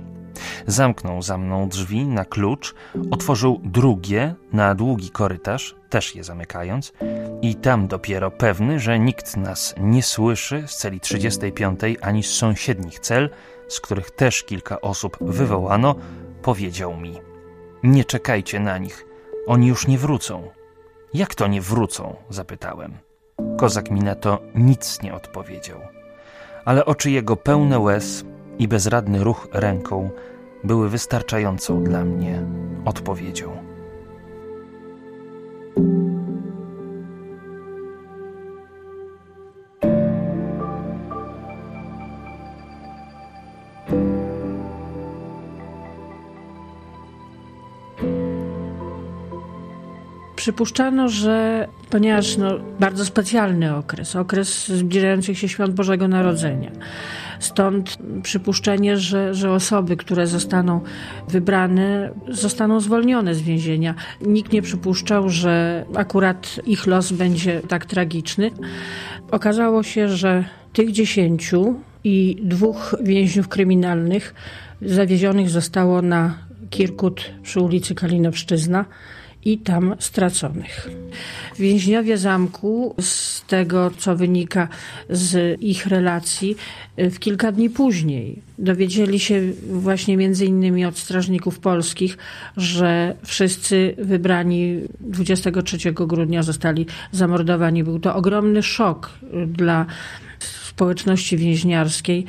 Zamknął 0.68 1.22
za 1.22 1.38
mną 1.38 1.70
drzwi 1.70 2.06
na 2.06 2.26
klucz, 2.26 2.76
otworzył 3.12 3.62
drugie 3.64 4.36
na 4.54 4.76
długi 4.76 5.10
korytarz, 5.10 5.76
też 5.90 6.16
je 6.16 6.24
zamykając, 6.24 6.94
i 7.42 7.56
tam 7.56 7.88
dopiero 7.88 8.32
pewny, 8.32 8.80
że 8.80 9.00
nikt 9.00 9.38
nas 9.38 9.76
nie 9.78 10.04
słyszy 10.04 10.64
z 10.68 10.78
celi 10.78 11.00
35 11.00 11.80
ani 12.02 12.24
z 12.24 12.32
sąsiednich 12.32 13.00
cel, 13.00 13.30
z 13.68 13.80
których 13.80 14.12
też 14.12 14.44
kilka 14.44 14.82
osób 14.82 15.18
wywołano, 15.22 15.96
powiedział 16.42 16.98
mi: 16.98 17.14
Nie 17.84 18.06
czekajcie 18.06 18.60
na 18.60 18.78
nich, 18.78 19.06
oni 19.48 19.68
już 19.68 19.88
nie 19.88 19.98
wrócą. 19.98 20.50
Jak 21.14 21.36
to 21.36 21.48
nie 21.48 21.62
wrócą? 21.62 22.16
zapytałem. 22.30 22.98
Kozak 23.58 23.92
mi 23.92 24.00
na 24.00 24.16
to 24.16 24.40
nic 24.56 25.02
nie 25.02 25.14
odpowiedział. 25.14 25.80
Ale 26.66 26.86
oczy 26.86 27.12
jego 27.12 27.36
pełne 27.36 27.80
łez 27.80 28.26
i 28.60 28.68
bezradny 28.68 29.24
ruch 29.24 29.48
ręką 29.52 30.10
były 30.64 30.90
wystarczającą 30.90 31.84
dla 31.84 32.06
mnie 32.06 32.42
odpowiedzią. 32.86 33.74
Przypuszczano, 50.36 51.10
że 51.10 51.68
ponieważ 51.90 52.38
no, 52.38 52.60
bardzo 52.80 53.06
specjalny 53.06 53.76
okres, 53.76 54.16
okres 54.16 54.68
zbliżających 54.68 55.40
się 55.40 55.50
świąt 55.50 55.74
Bożego 55.74 56.08
Narodzenia, 56.08 56.72
stąd 57.44 57.98
przypuszczenie, 58.24 58.98
że, 58.98 59.34
że 59.34 59.52
osoby, 59.52 59.98
które 59.98 60.28
zostaną 60.28 60.82
wybrane, 61.28 62.12
zostaną 62.30 62.80
zwolnione 62.80 63.36
z 63.36 63.42
więzienia. 63.42 63.96
Nikt 64.22 64.54
nie 64.54 64.62
przypuszczał, 64.62 65.30
że 65.30 65.86
akurat 65.96 66.60
ich 66.66 66.88
los 66.88 67.12
będzie 67.12 67.62
tak 67.68 67.86
tragiczny. 67.86 68.52
Okazało 69.32 69.84
się, 69.84 70.10
że 70.10 70.44
tych 70.74 70.92
dziesięciu 70.92 71.76
i 72.04 72.38
dwóch 72.44 72.96
więźniów 73.04 73.48
kryminalnych 73.48 74.34
zawiezionych 74.82 75.50
zostało 75.50 76.02
na 76.02 76.38
Kirkut 76.70 77.32
przy 77.44 77.60
ulicy 77.60 77.96
Kalinowszczyzna 77.96 78.86
i 79.46 79.58
tam 79.58 79.96
straconych. 80.00 80.90
Więźniowie 81.60 82.18
zamku, 82.18 82.96
z 83.00 83.42
tego 83.46 83.92
co 83.98 84.16
wynika 84.16 84.68
z 85.10 85.62
ich 85.62 85.88
relacji, 85.88 86.56
w 86.98 87.20
kilka 87.20 87.52
dni 87.52 87.70
później 87.70 88.42
dowiedzieli 88.60 89.20
się 89.20 89.42
właśnie 89.70 90.18
między 90.18 90.46
innymi 90.46 90.86
od 90.86 90.98
strażników 90.98 91.60
polskich, 91.60 92.18
że 92.58 93.16
wszyscy 93.24 93.96
wybrani 93.98 94.80
23 95.00 95.92
grudnia 95.92 96.44
zostali 96.44 96.86
zamordowani. 97.12 97.84
Był 97.84 98.00
to 98.00 98.16
ogromny 98.16 98.64
szok 98.64 99.10
dla 99.48 99.86
społeczności 100.74 101.38
więźniarskiej 101.38 102.26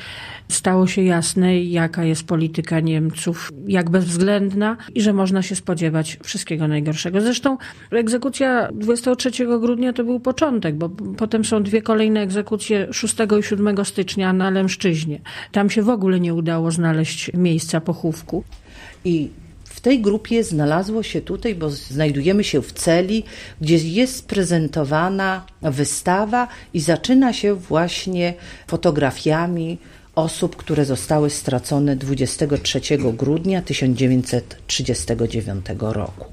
stało 0.49 0.87
się 0.87 1.03
jasne, 1.03 1.63
jaka 1.63 2.05
jest 2.05 2.27
polityka 2.27 2.81
Niemców, 2.81 3.53
jak 3.67 3.91
bezwzględna 3.91 4.77
i 4.95 5.01
że 5.01 5.13
można 5.13 5.43
się 5.43 5.57
spodziewać 5.57 6.19
wszystkiego 6.23 6.69
najgorszego. 6.69 7.21
Zresztą 7.21 7.59
egzekucja 7.91 8.69
23 8.73 9.31
grudnia 9.61 9.93
to 9.93 10.05
był 10.05 10.21
początek, 10.21 10.75
bo 10.75 10.89
potem 11.17 11.45
są 11.45 11.63
dwie 11.63 11.83
kolejne 11.83 12.21
egzekucje 12.21 12.89
6 12.93 13.17
i 13.41 13.43
7 13.43 13.85
stycznia 13.85 14.33
na 14.33 14.51
Lęszczyźnie. 14.51 15.21
Tam 15.53 15.71
się 15.71 15.83
w 15.83 15.89
ogóle 15.89 16.21
nie 16.21 16.35
udało 16.35 16.71
znaleźć 16.71 17.31
miejsca 17.35 17.81
pochówku. 17.81 18.45
I 19.05 19.31
tej 19.85 20.01
grupie 20.01 20.45
znalazło 20.45 21.03
się 21.03 21.21
tutaj, 21.21 21.55
bo 21.55 21.71
znajdujemy 21.71 22.45
się 22.45 22.63
w 22.63 22.73
celi, 22.73 23.25
gdzie 23.61 23.77
jest 23.77 24.29
prezentowana 24.29 25.47
wystawa 25.63 26.49
i 26.75 26.81
zaczyna 26.81 27.33
się 27.33 27.55
właśnie 27.55 28.35
fotografiami 28.67 29.79
osób, 30.15 30.57
które 30.57 30.85
zostały 30.85 31.31
stracone 31.31 31.97
23 31.97 32.81
grudnia 32.99 33.63
1939 33.63 35.67
roku. 35.81 36.25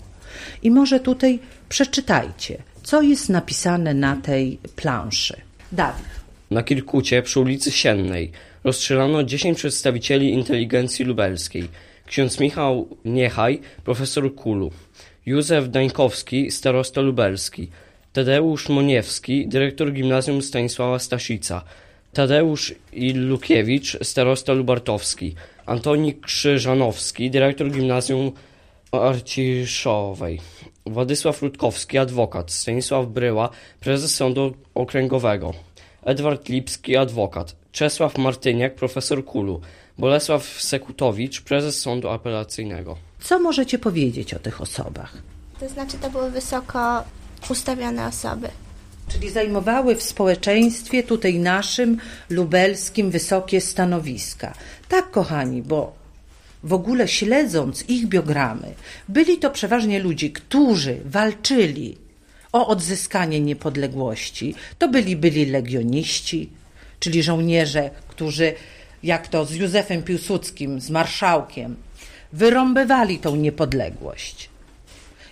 I 0.64 0.72
może 0.72 1.00
tutaj 1.00 1.40
przeczytajcie, 1.70 2.58
co 2.84 3.02
jest 3.02 3.30
napisane 3.30 3.94
na 3.94 4.16
tej 4.16 4.58
planszy. 4.76 5.36
Dawid. 5.72 6.06
Na 6.52 6.64
Kirkucie 6.64 7.22
przy 7.22 7.40
ulicy 7.40 7.72
Siennej 7.72 8.32
rozstrzelano 8.64 9.24
10 9.24 9.58
przedstawicieli 9.58 10.34
inteligencji 10.34 11.06
lubelskiej. 11.06 11.68
Ksiądz 12.12 12.40
Michał 12.40 12.88
Niechaj, 13.06 13.60
profesor 13.84 14.36
Kulu, 14.36 14.72
Józef 15.26 15.70
Dańkowski, 15.70 16.52
starosta 16.52 17.02
lubelski, 17.02 17.70
Tadeusz 18.14 18.70
Moniewski, 18.70 19.48
dyrektor 19.48 19.94
gimnazjum 19.94 20.42
Stanisława 20.42 21.00
Stasica, 21.00 21.64
Tadeusz 22.14 22.76
Ilukiewicz, 22.94 23.98
starosta 24.04 24.54
lubartowski, 24.54 25.36
Antoni 25.66 26.14
Krzyżanowski, 26.16 27.32
dyrektor 27.32 27.72
gimnazjum 27.72 28.32
Arciszowej, 28.92 30.40
Władysław 30.86 31.42
Rutkowski, 31.42 31.98
adwokat, 31.98 32.52
Stanisław 32.52 33.08
Bryła, 33.08 33.50
prezes 33.80 34.16
sądu 34.16 34.54
okręgowego, 34.76 35.54
Edward 36.04 36.50
Lipski, 36.50 36.98
adwokat, 36.98 37.56
Czesław 37.72 38.18
Martyniak, 38.18 38.76
profesor 38.76 39.26
Kulu, 39.26 39.62
Bolesław 39.98 40.62
Sekutowicz, 40.62 41.42
prezes 41.42 41.82
sądu 41.82 42.10
apelacyjnego. 42.10 42.98
Co 43.20 43.40
możecie 43.40 43.80
powiedzieć 43.80 44.34
o 44.34 44.40
tych 44.40 44.62
osobach? 44.62 45.18
To 45.60 45.70
znaczy, 45.70 45.98
to 45.98 46.10
były 46.10 46.32
wysoko 46.32 47.04
ustawione 47.50 48.08
osoby. 48.08 48.48
Czyli 49.08 49.30
zajmowały 49.30 49.96
w 49.96 50.04
społeczeństwie 50.04 51.04
tutaj 51.04 51.40
naszym, 51.40 51.98
lubelskim, 52.30 53.12
wysokie 53.12 53.62
stanowiska. 53.62 54.54
Tak, 54.90 55.12
kochani, 55.12 55.62
bo 55.62 55.94
w 56.64 56.74
ogóle 56.74 57.08
śledząc 57.08 57.90
ich 57.90 58.08
biogramy, 58.08 58.74
byli 59.10 59.38
to 59.38 59.50
przeważnie 59.50 60.00
ludzie, 60.00 60.30
którzy 60.30 60.98
walczyli 61.06 61.98
o 62.52 62.68
odzyskanie 62.68 63.40
niepodległości. 63.40 64.56
To 64.80 64.88
byli 64.88 65.16
byli 65.16 65.46
legioniści, 65.46 66.50
czyli 67.00 67.24
żołnierze, 67.24 67.90
którzy, 68.08 68.54
jak 69.04 69.28
to 69.28 69.46
z 69.46 69.56
Józefem 69.56 70.04
Piłsudskim, 70.04 70.82
z 70.82 70.90
marszałkiem, 70.90 71.76
wyrąbywali 72.34 73.20
tą 73.20 73.36
niepodległość. 73.36 74.50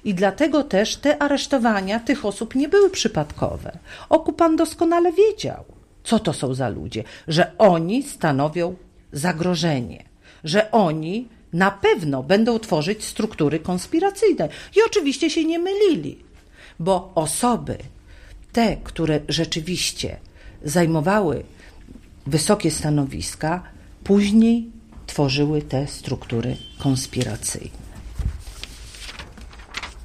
I 0.04 0.14
dlatego 0.14 0.64
też 0.64 0.96
te 0.96 1.22
aresztowania 1.22 2.00
tych 2.00 2.26
osób 2.26 2.56
nie 2.56 2.70
były 2.70 2.90
przypadkowe. 2.90 3.78
Okupant 4.10 4.58
doskonale 4.58 5.12
wiedział, 5.12 5.64
Co 6.04 6.20
to 6.20 6.34
są 6.34 6.54
za 6.54 6.70
ludzie? 6.70 7.04
Że 7.28 7.52
oni 7.58 8.04
stanowią 8.04 8.76
zagrożenie, 9.12 10.04
że 10.44 10.72
oni 10.72 11.28
na 11.54 11.72
pewno 11.72 12.24
będą 12.24 12.60
tworzyć 12.60 13.04
struktury 13.04 13.60
konspiracyjne. 13.60 14.50
I 14.76 14.80
oczywiście 14.88 15.30
się 15.30 15.46
nie 15.46 15.60
mylili, 15.60 16.18
bo 16.80 17.12
osoby, 17.16 17.78
te, 18.52 18.78
które 18.84 19.20
rzeczywiście 19.28 20.18
zajmowały 20.64 21.44
wysokie 22.28 22.72
stanowiska, 22.72 23.64
później 24.04 24.70
tworzyły 25.08 25.62
te 25.62 25.88
struktury 25.88 26.58
konspiracyjne. 26.80 27.90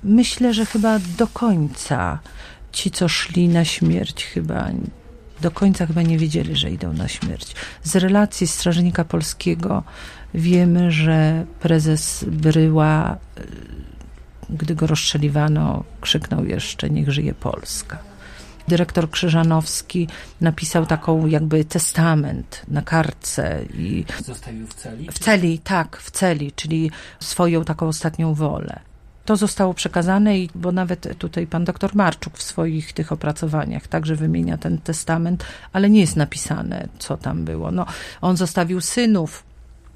Myślę, 0.05 0.55
że 0.55 0.66
chyba 0.66 0.98
do 1.18 1.27
końca 1.27 2.18
ci, 2.72 2.90
co 2.90 3.09
szli 3.09 3.48
na 3.48 3.64
śmierć, 3.64 4.24
chyba 4.24 4.70
do 5.40 5.50
końca 5.50 5.87
chyba 5.87 6.03
nie 6.03 6.18
wiedzieli, 6.18 6.57
że 6.57 6.70
idą 6.70 6.92
na 6.92 7.09
śmierć. 7.09 7.55
Z 7.83 7.96
relacji 7.96 8.46
Strażnika 8.46 9.05
Polskiego 9.05 9.83
wiemy, 10.35 10.90
że 10.90 11.46
prezes 11.61 12.24
Bryła, 12.29 13.16
y, 13.38 13.46
gdy 14.50 14.74
go 14.74 14.87
rozstrzeliwano, 14.87 15.85
krzyknął 16.00 16.44
jeszcze: 16.44 16.90
Niech 16.90 17.11
żyje 17.11 17.35
Polska. 17.35 18.13
Dyrektor 18.68 19.11
Krzyżanowski 19.11 20.09
napisał 20.40 20.87
taką 20.87 21.27
jakby 21.27 21.64
testament 21.64 22.62
na 22.68 22.83
kartce 22.83 23.64
i. 23.74 24.05
Zostawił 24.24 24.66
w 24.66 24.74
celi? 24.74 25.09
W 25.11 25.18
celi, 25.18 25.59
tak, 25.59 25.96
w 25.96 26.11
celi, 26.11 26.53
czyli 26.53 26.90
swoją 27.20 27.64
taką 27.64 27.88
ostatnią 27.88 28.35
wolę. 28.35 28.81
To 29.24 29.37
zostało 29.37 29.74
przekazane, 29.74 30.38
i, 30.38 30.50
bo 30.55 30.72
nawet 30.72 31.18
tutaj 31.18 31.46
pan 31.46 31.64
doktor 31.64 31.94
Marczuk 31.94 32.38
w 32.38 32.42
swoich 32.42 32.92
tych 32.92 33.12
opracowaniach 33.12 33.88
także 33.88 34.16
wymienia 34.16 34.59
ten 34.59 34.79
testament, 34.79 35.44
ale 35.72 35.90
nie 35.90 36.00
jest 36.00 36.16
napisane, 36.16 36.88
co 36.98 37.16
tam 37.16 37.44
było. 37.44 37.70
No, 37.70 37.87
on 38.20 38.37
zostawił 38.37 38.81
synów. 38.81 39.44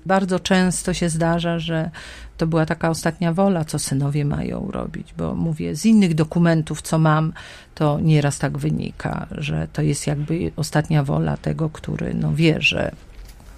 Bardzo 0.06 0.40
często 0.40 0.94
się 0.94 1.08
zdarza, 1.08 1.58
że 1.58 1.90
to 2.36 2.46
była 2.46 2.66
taka 2.66 2.90
ostatnia 2.90 3.32
wola, 3.32 3.64
co 3.64 3.78
synowie 3.78 4.24
mają 4.24 4.70
robić, 4.70 5.14
bo 5.18 5.34
mówię, 5.34 5.76
z 5.76 5.86
innych 5.86 6.14
dokumentów, 6.14 6.82
co 6.82 6.98
mam, 6.98 7.32
to 7.74 8.00
nieraz 8.00 8.38
tak 8.38 8.58
wynika, 8.58 9.26
że 9.30 9.68
to 9.72 9.82
jest 9.82 10.06
jakby 10.06 10.52
ostatnia 10.56 11.04
wola 11.04 11.36
tego, 11.36 11.70
który 11.70 12.14
no, 12.14 12.34
wie, 12.34 12.56
że 12.58 12.92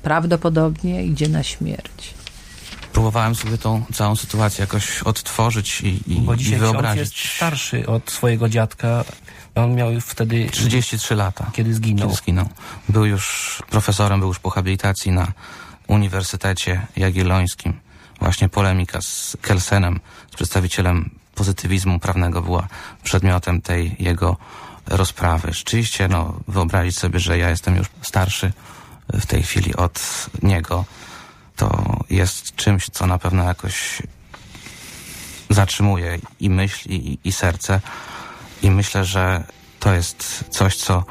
prawdopodobnie 0.03 1.05
idzie 1.05 1.29
na 1.29 1.43
śmierć 1.43 2.15
próbowałem 2.93 3.35
sobie 3.35 3.59
tą 3.59 3.85
całą 3.93 4.17
sytuację 4.17 4.63
jakoś 4.63 5.03
odtworzyć 5.03 5.81
i, 5.81 6.13
i, 6.13 6.21
Bo 6.21 6.37
dzisiaj 6.37 6.57
i 6.57 6.61
wyobrazić. 6.61 7.01
jest 7.01 7.37
starszy 7.37 7.87
od 7.87 8.11
swojego 8.11 8.49
dziadka. 8.49 9.05
On 9.55 9.75
miał 9.75 9.89
wtedy 10.01 10.49
33 10.51 11.15
lata. 11.15 11.51
Kiedy 11.53 11.75
zginął. 11.75 12.09
Kiedy 12.09 12.19
zginął. 12.23 12.49
Był 12.89 13.05
już 13.05 13.63
profesorem, 13.71 14.21
był 14.21 14.29
już 14.29 14.39
po 14.39 14.51
habilitacji 14.51 15.13
na 15.13 15.33
Uniwersytecie 15.91 16.87
Jagiellońskim. 16.97 17.81
Właśnie 18.21 18.49
polemika 18.49 19.03
z 19.03 19.37
Kelsenem, 19.41 20.01
z 20.33 20.37
przedstawicielem 20.37 21.11
pozytywizmu 21.35 21.99
prawnego 21.99 22.43
była 22.43 22.69
przedmiotem 23.03 23.63
tej 23.63 23.97
jego 23.99 24.37
rozprawy. 24.87 25.53
Rzeczywiście, 25.53 26.09
no, 26.09 26.35
wyobrazić 26.49 26.99
sobie, 26.99 27.21
że 27.21 27.39
ja 27.39 27.51
jestem 27.51 27.77
już 27.77 27.87
starszy 28.03 28.53
w 29.13 29.27
tej 29.27 29.43
chwili 29.43 29.77
od 29.77 30.27
niego 30.43 30.85
to 31.57 31.97
jest 32.11 32.57
czymś, 32.57 32.87
co 32.91 33.07
na 33.07 33.19
pewno 33.19 33.45
jakoś 33.45 34.03
zatrzymuje 35.51 36.19
i 36.41 36.51
myśl, 36.51 36.89
i, 36.89 37.19
i 37.25 37.33
serce. 37.33 37.81
I 38.63 38.71
myślę, 38.71 39.05
że 39.05 39.45
to 39.81 39.93
jest 39.93 40.45
coś, 40.51 40.77
co 40.77 41.05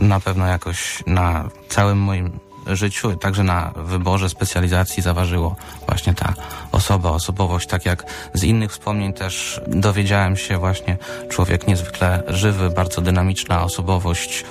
na 0.00 0.20
pewno 0.20 0.46
jakoś 0.46 1.02
na 1.06 1.48
całym 1.68 1.98
moim 1.98 2.47
życiu, 2.68 3.16
także 3.16 3.44
na 3.44 3.72
wyborze 3.76 4.28
specjalizacji 4.28 5.02
zaważyło 5.02 5.56
właśnie 5.86 6.14
ta 6.14 6.34
osoba, 6.72 7.10
osobowość. 7.10 7.68
Tak 7.68 7.86
jak 7.86 8.04
z 8.34 8.44
innych 8.44 8.72
wspomnień 8.72 9.12
też 9.12 9.60
dowiedziałem 9.66 10.36
się 10.36 10.58
właśnie 10.58 10.96
człowiek 11.28 11.66
niezwykle 11.66 12.22
żywy, 12.28 12.70
bardzo 12.70 13.00
dynamiczna 13.00 13.64
osobowość. 13.64 14.44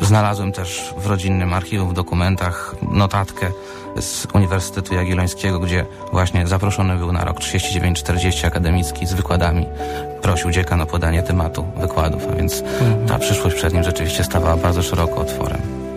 Znalazłem 0.00 0.52
też 0.52 0.94
w 0.98 1.06
rodzinnym 1.06 1.54
archiwum, 1.54 1.90
w 1.90 1.94
dokumentach 1.94 2.74
notatkę 2.82 3.50
z 4.00 4.26
Uniwersytetu 4.34 4.94
Jagiellońskiego, 4.94 5.60
gdzie 5.60 5.86
właśnie 6.12 6.46
zaproszony 6.46 6.96
był 6.96 7.12
na 7.12 7.24
rok 7.24 7.38
39-40 7.38 8.46
akademicki 8.46 9.06
z 9.06 9.12
wykładami. 9.12 9.66
Prosił 10.22 10.50
dziekan 10.50 10.80
o 10.80 10.86
podanie 10.86 11.22
tematu 11.22 11.64
wykładów, 11.76 12.22
a 12.32 12.36
więc 12.36 12.60
mhm. 12.60 13.06
ta 13.06 13.18
przyszłość 13.18 13.56
przed 13.56 13.74
nim 13.74 13.82
rzeczywiście 13.82 14.24
stawała 14.24 14.56
bardzo 14.56 14.82
szeroko 14.82 15.20
otworem. 15.20 15.87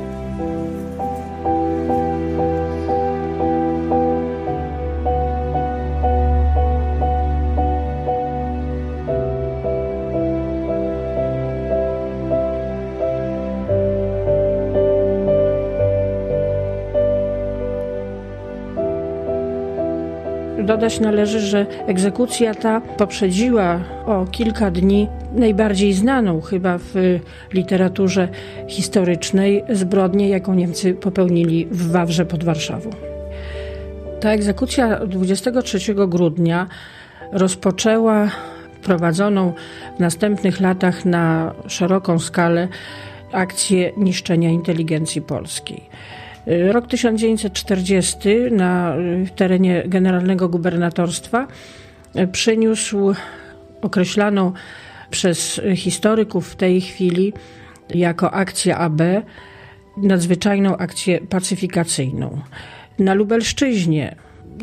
Dodać 20.71 20.99
należy, 20.99 21.39
że 21.39 21.65
egzekucja 21.87 22.55
ta 22.55 22.81
poprzedziła 22.81 23.79
o 24.05 24.25
kilka 24.25 24.71
dni 24.71 25.07
najbardziej 25.35 25.93
znaną 25.93 26.41
chyba 26.41 26.77
w 26.77 27.19
literaturze 27.53 28.27
historycznej 28.67 29.63
zbrodnię, 29.69 30.29
jaką 30.29 30.53
Niemcy 30.53 30.93
popełnili 30.93 31.65
w 31.71 31.91
Wawrze 31.91 32.25
pod 32.25 32.43
Warszawą. 32.43 32.89
Ta 34.19 34.31
egzekucja 34.31 35.05
23 35.05 35.95
grudnia 36.07 36.67
rozpoczęła 37.31 38.29
prowadzoną 38.83 39.53
w 39.97 39.99
następnych 39.99 40.59
latach 40.59 41.05
na 41.05 41.53
szeroką 41.67 42.19
skalę 42.19 42.67
akcję 43.31 43.91
niszczenia 43.97 44.49
inteligencji 44.49 45.21
polskiej. 45.21 45.89
Rok 46.47 46.87
1940 46.87 48.17
na 48.51 48.95
terenie 49.35 49.83
Generalnego 49.87 50.49
Gubernatorstwa 50.49 51.47
przyniósł 52.31 53.13
określaną 53.81 54.53
przez 55.09 55.61
historyków 55.75 56.49
w 56.49 56.55
tej 56.55 56.81
chwili 56.81 57.33
jako 57.89 58.33
akcja 58.33 58.77
AB 58.77 59.01
nadzwyczajną 59.97 60.77
akcję 60.77 61.19
pacyfikacyjną. 61.29 62.41
Na 62.99 63.13
Lubelszczyźnie 63.13 64.15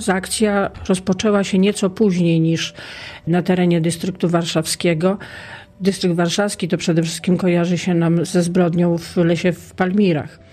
akcja 0.09 0.71
rozpoczęła 0.89 1.45
się 1.45 1.59
nieco 1.59 1.91
później 1.91 2.41
niż 2.41 2.75
na 3.27 3.43
terenie 3.43 3.81
dystryktu 3.81 4.29
warszawskiego. 4.29 5.19
Dystrykt 5.81 6.17
warszawski 6.17 6.69
to 6.69 6.77
przede 6.77 7.03
wszystkim 7.03 7.37
kojarzy 7.37 7.79
się 7.79 7.95
nam 7.95 8.25
ze 8.25 8.43
zbrodnią 8.43 8.99
w 8.99 9.17
lesie 9.17 9.53
w 9.53 9.75
Palmirach. 9.75 10.48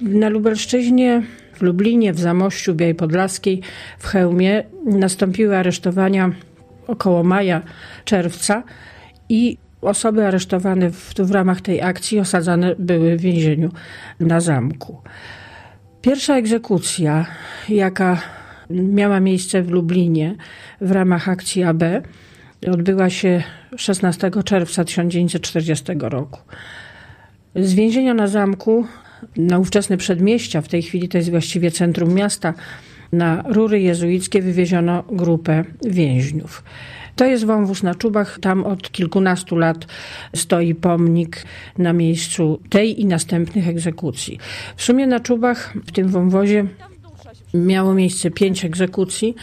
Na 0.00 0.28
Lubelszczyźnie, 0.28 1.22
w 1.54 1.62
Lublinie, 1.62 2.12
w 2.12 2.20
Zamościu, 2.20 2.74
Białej 2.74 2.94
Podlaskiej, 2.94 3.60
w 3.98 4.06
Chełmie 4.06 4.64
nastąpiły 4.84 5.56
aresztowania 5.56 6.30
około 6.86 7.22
maja, 7.22 7.62
czerwca 8.04 8.62
i 9.28 9.58
osoby 9.82 10.26
aresztowane 10.26 10.90
w, 10.90 11.14
w 11.14 11.30
ramach 11.30 11.60
tej 11.60 11.82
akcji 11.82 12.20
osadzane 12.20 12.74
były 12.78 13.16
w 13.16 13.20
więzieniu 13.20 13.70
na 14.20 14.40
zamku. 14.40 15.02
Pierwsza 16.02 16.36
egzekucja, 16.36 17.26
jaka 17.68 18.20
miała 18.70 19.20
miejsce 19.20 19.62
w 19.62 19.70
Lublinie 19.70 20.34
w 20.80 20.90
ramach 20.90 21.28
akcji 21.28 21.64
AB, 21.64 21.82
odbyła 22.70 23.10
się 23.10 23.42
16 23.76 24.30
czerwca 24.44 24.84
1940 24.84 25.84
roku. 25.98 26.40
Z 27.56 27.74
więzienia 27.74 28.14
na 28.14 28.26
zamku 28.26 28.86
na 29.36 29.58
ówczesne 29.58 29.96
przedmieścia, 29.96 30.60
w 30.60 30.68
tej 30.68 30.82
chwili 30.82 31.08
to 31.08 31.18
jest 31.18 31.30
właściwie 31.30 31.70
centrum 31.70 32.14
miasta, 32.14 32.54
na 33.12 33.42
rury 33.46 33.80
jezuickie 33.80 34.42
wywieziono 34.42 35.04
grupę 35.10 35.64
więźniów. 35.84 36.64
To 37.16 37.24
jest 37.24 37.44
wąwóz 37.44 37.82
na 37.82 37.94
Czubach. 37.94 38.38
Tam 38.40 38.64
od 38.64 38.92
kilkunastu 38.92 39.56
lat 39.56 39.86
stoi 40.36 40.74
pomnik 40.74 41.44
na 41.78 41.92
miejscu 41.92 42.60
tej 42.70 43.00
i 43.00 43.06
następnych 43.06 43.68
egzekucji. 43.68 44.38
W 44.76 44.82
sumie 44.82 45.06
na 45.06 45.20
Czubach 45.20 45.74
w 45.86 45.92
tym 45.92 46.08
wąwozie 46.08 46.66
miało 47.54 47.94
miejsce 47.94 48.30
pięć 48.30 48.64
egzekucji. 48.64 49.34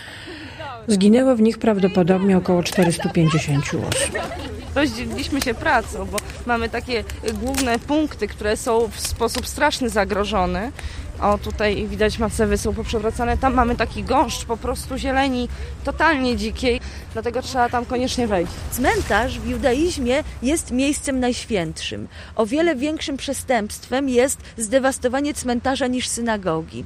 Zginęło 0.87 1.35
w 1.35 1.41
nich 1.41 1.57
prawdopodobnie 1.57 2.37
około 2.37 2.63
450 2.63 3.65
osób 3.65 4.50
rozdzieliliśmy 4.75 5.41
się 5.41 5.53
pracą, 5.53 6.05
bo 6.05 6.17
mamy 6.45 6.69
takie 6.69 7.03
główne 7.33 7.79
punkty, 7.79 8.27
które 8.27 8.57
są 8.57 8.87
w 8.87 8.99
sposób 8.99 9.47
straszny 9.47 9.89
zagrożone 9.89 10.71
O, 11.21 11.37
tutaj 11.37 11.87
widać 11.87 12.19
macewy 12.19 12.57
są 12.57 12.73
poprzewracane. 12.73 13.37
Tam 13.37 13.53
mamy 13.53 13.75
taki 13.75 14.03
gąszcz 14.03 14.45
po 14.45 14.57
prostu 14.57 14.97
zieleni, 14.97 15.49
totalnie 15.83 16.37
dzikiej, 16.37 16.81
dlatego 17.13 17.41
trzeba 17.41 17.69
tam 17.69 17.85
koniecznie 17.85 18.27
wejść. 18.27 18.51
Cmentarz 18.71 19.39
w 19.39 19.47
judaizmie 19.47 20.23
jest 20.41 20.71
miejscem 20.71 21.19
najświętszym. 21.19 22.07
O 22.35 22.45
wiele 22.45 22.75
większym 22.75 23.17
przestępstwem 23.17 24.09
jest 24.09 24.39
zdewastowanie 24.57 25.33
cmentarza 25.33 25.87
niż 25.87 26.07
synagogi. 26.07 26.85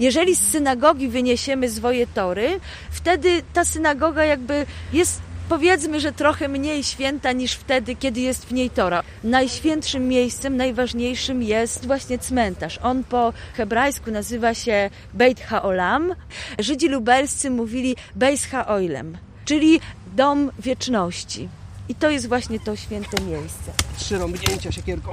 Jeżeli 0.00 0.36
z 0.36 0.50
synagogi 0.50 1.08
wyniesiemy 1.08 1.70
zwoje 1.70 2.06
tory, 2.06 2.60
wtedy 2.90 3.42
ta 3.52 3.64
synagoga 3.64 4.24
jakby 4.24 4.66
jest 4.92 5.20
powiedzmy, 5.52 6.00
że 6.00 6.12
trochę 6.12 6.48
mniej 6.48 6.84
święta 6.84 7.32
niż 7.32 7.52
wtedy, 7.52 7.96
kiedy 7.96 8.20
jest 8.20 8.44
w 8.44 8.52
niej 8.52 8.70
Tora. 8.70 9.02
Najświętszym 9.24 10.08
miejscem, 10.08 10.56
najważniejszym 10.56 11.42
jest 11.42 11.86
właśnie 11.86 12.18
cmentarz. 12.18 12.78
On 12.82 13.04
po 13.04 13.32
hebrajsku 13.54 14.10
nazywa 14.10 14.54
się 14.54 14.90
Beit 15.14 15.40
HaOlam. 15.40 16.14
Żydzi 16.58 16.88
lubelscy 16.88 17.50
mówili 17.50 17.96
Beis 18.14 18.46
HaOilem, 18.46 19.18
czyli 19.44 19.80
dom 20.16 20.50
wieczności. 20.58 21.48
I 21.88 21.94
to 21.94 22.10
jest 22.10 22.28
właśnie 22.28 22.60
to 22.60 22.76
święte 22.76 23.22
miejsce. 23.22 23.72
Trzy 23.98 24.18
rąbnięcia 24.18 24.72
siekierką 24.72 25.10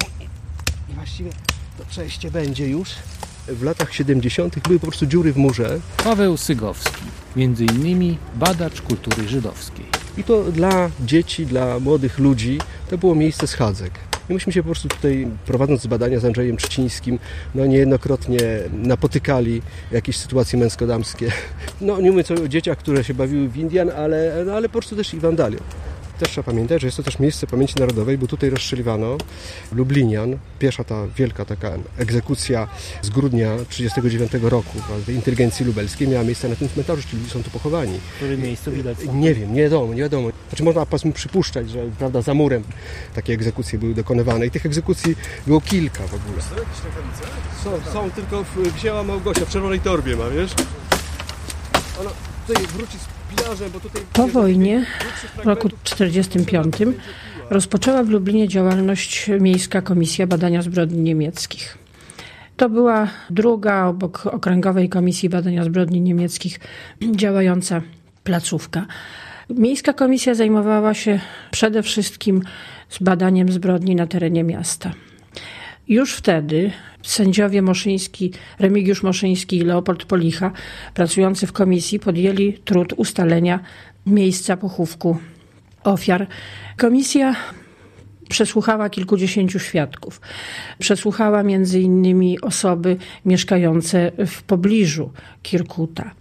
i 0.89 0.93
właściwie 0.93 1.29
to 1.77 1.85
przejście 1.89 2.31
będzie 2.31 2.67
już. 2.67 2.89
W 3.47 3.63
latach 3.63 3.93
70. 3.93 4.59
były 4.59 4.79
po 4.79 4.87
prostu 4.87 5.05
dziury 5.05 5.33
w 5.33 5.37
murze. 5.37 5.79
Paweł 6.03 6.37
Sygowski, 6.37 7.03
między 7.35 7.65
innymi 7.65 8.17
badacz 8.35 8.81
kultury 8.81 9.27
żydowskiej. 9.27 9.98
I 10.17 10.23
to 10.23 10.43
dla 10.43 10.89
dzieci, 11.05 11.45
dla 11.45 11.79
młodych 11.79 12.19
ludzi 12.19 12.59
to 12.89 12.97
było 12.97 13.15
miejsce 13.15 13.47
schadzek. 13.47 13.91
I 14.29 14.33
myśmy 14.33 14.53
się 14.53 14.63
po 14.63 14.65
prostu 14.65 14.87
tutaj, 14.87 15.27
prowadząc 15.45 15.87
badania 15.87 16.19
z 16.19 16.25
Andrzejem 16.25 16.57
Trzcińskim, 16.57 17.19
no 17.55 17.65
niejednokrotnie 17.65 18.39
napotykali 18.73 19.61
jakieś 19.91 20.17
sytuacje 20.17 20.59
męsko-damskie. 20.59 21.31
No 21.81 22.01
nie 22.01 22.11
mówiąc 22.11 22.31
o 22.31 22.47
dzieciach, 22.47 22.77
które 22.77 23.03
się 23.03 23.13
bawiły 23.13 23.49
w 23.49 23.57
Indian, 23.57 23.89
ale, 23.89 24.43
no, 24.45 24.53
ale 24.53 24.69
po 24.69 24.73
prostu 24.73 24.95
też 24.95 25.13
i 25.13 25.19
wandalią. 25.19 25.57
Też 26.19 26.29
trzeba 26.29 26.45
pamiętać, 26.45 26.81
że 26.81 26.87
jest 26.87 26.97
to 26.97 27.03
też 27.03 27.19
miejsce 27.19 27.47
pamięci 27.47 27.79
narodowej, 27.79 28.17
bo 28.17 28.27
tutaj 28.27 28.49
rozstrzeliwano 28.49 29.17
Lublinian, 29.71 30.37
pierwsza 30.59 30.83
ta 30.83 31.07
wielka 31.07 31.45
taka 31.45 31.71
egzekucja 31.97 32.67
z 33.01 33.09
grudnia 33.09 33.49
1939 33.49 34.51
roku 34.51 34.77
tej 35.05 35.15
inteligencji 35.15 35.65
lubelskiej 35.65 36.07
miała 36.07 36.23
miejsce 36.23 36.49
na 36.49 36.55
tym 36.55 36.69
cmentarzu, 36.69 37.01
czyli 37.09 37.29
są 37.29 37.43
tu 37.43 37.49
pochowani. 37.49 37.97
W 37.97 38.15
którym 38.15 38.41
miejscu 38.41 38.71
widać? 38.71 38.97
Nie 39.13 39.33
wiem, 39.33 39.53
nie 39.53 39.61
wiadomo, 39.61 39.93
nie 39.93 40.01
wiadomo. 40.01 40.29
Znaczy 40.49 40.63
można 40.63 40.85
powiedzmy 40.85 41.13
przypuszczać, 41.13 41.69
że 41.69 41.83
prawda, 41.97 42.21
za 42.21 42.33
murem 42.33 42.63
takie 43.15 43.33
egzekucje 43.33 43.79
były 43.79 43.93
dokonywane 43.93 44.45
i 44.45 44.51
tych 44.51 44.65
egzekucji 44.65 45.15
było 45.47 45.61
kilka 45.61 46.07
w 46.07 46.13
ogóle. 46.13 46.41
Są 46.41 46.55
jakieś? 46.55 46.77
Są, 47.63 47.91
są 47.93 48.11
tylko 48.11 48.45
wzięła 48.75 49.03
Małgosia, 49.03 49.45
w 49.45 49.49
czerwonej 49.49 49.79
torbie 49.79 50.15
ma, 50.15 50.29
wiesz? 50.29 50.51
Ona 51.99 52.09
tutaj 52.47 52.67
wróci 52.67 52.97
z. 52.97 53.18
Po 54.13 54.27
wojnie, 54.27 54.85
w 55.43 55.45
roku 55.45 55.69
1945, 55.69 56.75
rozpoczęła 57.49 58.03
w 58.03 58.09
Lublinie 58.09 58.47
działalność 58.47 59.29
Miejska 59.39 59.81
Komisja 59.81 60.27
Badania 60.27 60.61
Zbrodni 60.61 61.01
Niemieckich. 61.01 61.77
To 62.57 62.69
była 62.69 63.07
druga 63.29 63.85
obok 63.85 64.25
Okręgowej 64.25 64.89
Komisji 64.89 65.29
Badania 65.29 65.63
Zbrodni 65.63 66.01
Niemieckich 66.01 66.59
działająca 67.11 67.81
placówka. 68.23 68.85
Miejska 69.49 69.93
komisja 69.93 70.35
zajmowała 70.35 70.93
się 70.93 71.19
przede 71.51 71.83
wszystkim 71.83 72.41
z 72.89 73.03
badaniem 73.03 73.51
zbrodni 73.51 73.95
na 73.95 74.07
terenie 74.07 74.43
miasta. 74.43 74.91
Już 75.89 76.15
wtedy 76.15 76.71
sędziowie 77.03 77.61
Moszyński, 77.61 78.31
Remigiusz 78.59 79.03
Moszyński 79.03 79.57
i 79.57 79.61
Leopold 79.61 80.05
Policha, 80.05 80.51
pracujący 80.93 81.47
w 81.47 81.51
komisji, 81.51 81.99
podjęli 81.99 82.53
trud 82.53 82.93
ustalenia 82.97 83.59
miejsca 84.05 84.57
pochówku 84.57 85.17
ofiar. 85.83 86.27
Komisja 86.77 87.35
przesłuchała 88.29 88.89
kilkudziesięciu 88.89 89.59
świadków. 89.59 90.21
Przesłuchała 90.79 91.43
między 91.43 91.81
innymi 91.81 92.41
osoby 92.41 92.97
mieszkające 93.25 94.11
w 94.27 94.43
pobliżu 94.43 95.11
Kirkuta. 95.43 96.11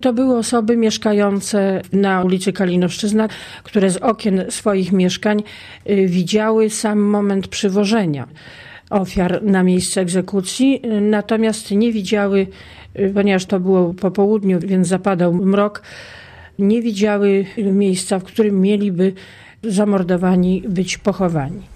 To 0.00 0.12
były 0.12 0.38
osoby 0.38 0.76
mieszkające 0.76 1.82
na 1.92 2.22
ulicy 2.22 2.52
Kalinowszczyzna, 2.52 3.28
które 3.62 3.90
z 3.90 3.96
okien 3.96 4.44
swoich 4.48 4.92
mieszkań 4.92 5.42
y, 5.90 6.06
widziały 6.06 6.70
sam 6.70 7.00
moment 7.00 7.48
przywożenia 7.48 8.28
ofiar 8.94 9.42
na 9.42 9.62
miejsce 9.62 10.00
egzekucji, 10.00 10.82
natomiast 11.00 11.70
nie 11.70 11.92
widziały, 11.92 12.46
ponieważ 13.14 13.46
to 13.46 13.60
było 13.60 13.94
po 13.94 14.10
południu, 14.10 14.58
więc 14.60 14.88
zapadał 14.88 15.34
mrok, 15.34 15.82
nie 16.58 16.82
widziały 16.82 17.46
miejsca, 17.56 18.18
w 18.18 18.24
którym 18.24 18.60
mieliby 18.60 19.12
zamordowani 19.62 20.62
być 20.68 20.98
pochowani. 20.98 21.73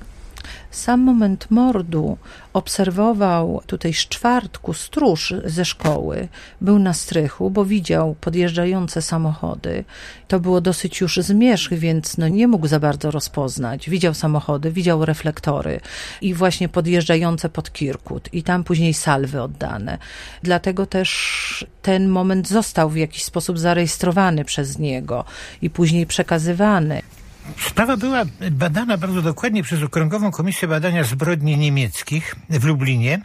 Sam 0.79 1.01
moment 1.01 1.51
mordu 1.51 2.19
obserwował 2.53 3.63
tutaj 3.67 3.95
z 3.95 3.97
czwartku 3.97 4.75
stróż 4.75 5.35
ze 5.45 5.65
szkoły. 5.65 6.29
Był 6.61 6.79
na 6.79 6.95
strychu, 6.95 7.51
bo 7.51 7.65
widział 7.65 8.17
podjeżdżające 8.21 9.03
samochody. 9.03 9.85
To 10.29 10.41
było 10.41 10.61
dosyć 10.61 11.01
już 11.01 11.17
zmierzch, 11.17 11.73
więc 11.73 12.19
no 12.19 12.29
nie 12.29 12.49
mógł 12.49 12.67
za 12.67 12.81
bardzo 12.81 13.11
rozpoznać. 13.11 13.91
Widział 13.91 14.15
samochody, 14.15 14.73
widział 14.73 15.05
reflektory 15.05 15.81
i 16.21 16.35
właśnie 16.35 16.69
podjeżdżające 16.69 17.49
pod 17.49 17.73
Kirkut 17.73 18.29
i 18.35 18.43
tam 18.43 18.65
później 18.65 18.95
salwy 18.95 19.43
oddane. 19.43 19.99
Dlatego 20.43 20.87
też 20.87 21.67
ten 21.83 22.09
moment 22.09 22.49
został 22.49 22.91
w 22.91 22.97
jakiś 22.97 23.25
sposób 23.25 23.59
zarejestrowany 23.59 24.45
przez 24.45 24.79
niego 24.79 25.25
i 25.63 25.71
później 25.71 26.07
przekazywany. 26.07 27.03
Sprawa 27.57 27.97
była 27.97 28.25
badana 28.51 28.97
bardzo 28.99 29.23
dokładnie 29.23 29.63
przez 29.63 29.83
Okręgową 29.83 30.31
Komisję 30.31 30.69
Badania 30.69 31.05
Zbrodni 31.05 31.57
Niemieckich 31.57 32.35
w 32.51 32.65
Lublinie. 32.65 33.21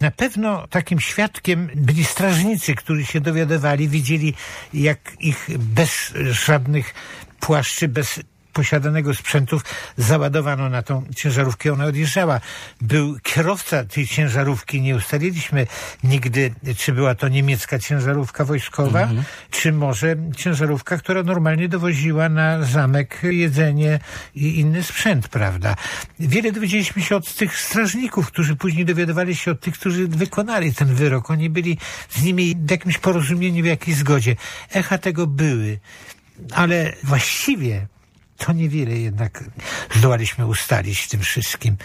Na 0.00 0.10
pewno 0.10 0.66
takim 0.68 1.00
świadkiem 1.00 1.68
byli 1.74 2.04
strażnicy, 2.04 2.74
którzy 2.74 3.04
się 3.04 3.20
dowiadywali, 3.20 3.88
widzieli 3.88 4.34
jak 4.74 4.98
ich 5.20 5.48
bez 5.58 6.12
żadnych 6.30 6.94
płaszczy, 7.40 7.88
bez 7.88 8.20
posiadanego 8.56 9.14
sprzętów 9.14 9.62
załadowano 9.96 10.68
na 10.68 10.82
tą 10.82 11.02
ciężarówkę, 11.16 11.72
ona 11.72 11.84
odjeżdżała. 11.84 12.40
Był 12.80 13.16
kierowca 13.22 13.84
tej 13.84 14.06
ciężarówki, 14.06 14.80
nie 14.80 14.96
ustaliliśmy 14.96 15.66
nigdy, 16.04 16.54
czy 16.76 16.92
była 16.92 17.14
to 17.14 17.28
niemiecka 17.28 17.78
ciężarówka 17.78 18.44
wojskowa, 18.44 19.02
mhm. 19.02 19.24
czy 19.50 19.72
może 19.72 20.16
ciężarówka, 20.36 20.98
która 20.98 21.22
normalnie 21.22 21.68
dowoziła 21.68 22.28
na 22.28 22.62
zamek 22.62 23.20
jedzenie 23.22 23.98
i 24.34 24.60
inny 24.60 24.82
sprzęt, 24.82 25.28
prawda. 25.28 25.76
Wiele 26.20 26.52
dowiedzieliśmy 26.52 27.02
się 27.02 27.16
od 27.16 27.34
tych 27.34 27.58
strażników, 27.60 28.26
którzy 28.26 28.56
później 28.56 28.84
dowiadywali 28.84 29.36
się 29.36 29.50
od 29.50 29.60
tych, 29.60 29.74
którzy 29.74 30.08
wykonali 30.08 30.74
ten 30.74 30.88
wyrok. 30.94 31.30
Oni 31.30 31.50
byli 31.50 31.78
z 32.10 32.22
nimi 32.22 32.56
w 32.66 32.70
jakimś 32.70 32.98
porozumieniu, 32.98 33.62
w 33.62 33.66
jakiejś 33.66 33.96
zgodzie. 33.96 34.36
Echa 34.72 34.98
tego 34.98 35.26
były. 35.26 35.78
Ale 36.52 36.92
właściwie 37.04 37.86
to 38.36 38.52
niewiele 38.52 38.98
jednak 38.98 39.44
zdołaliśmy 39.94 40.46
ustalić 40.46 41.00
w 41.00 41.08
tym 41.08 41.20
wszystkim. 41.20 41.76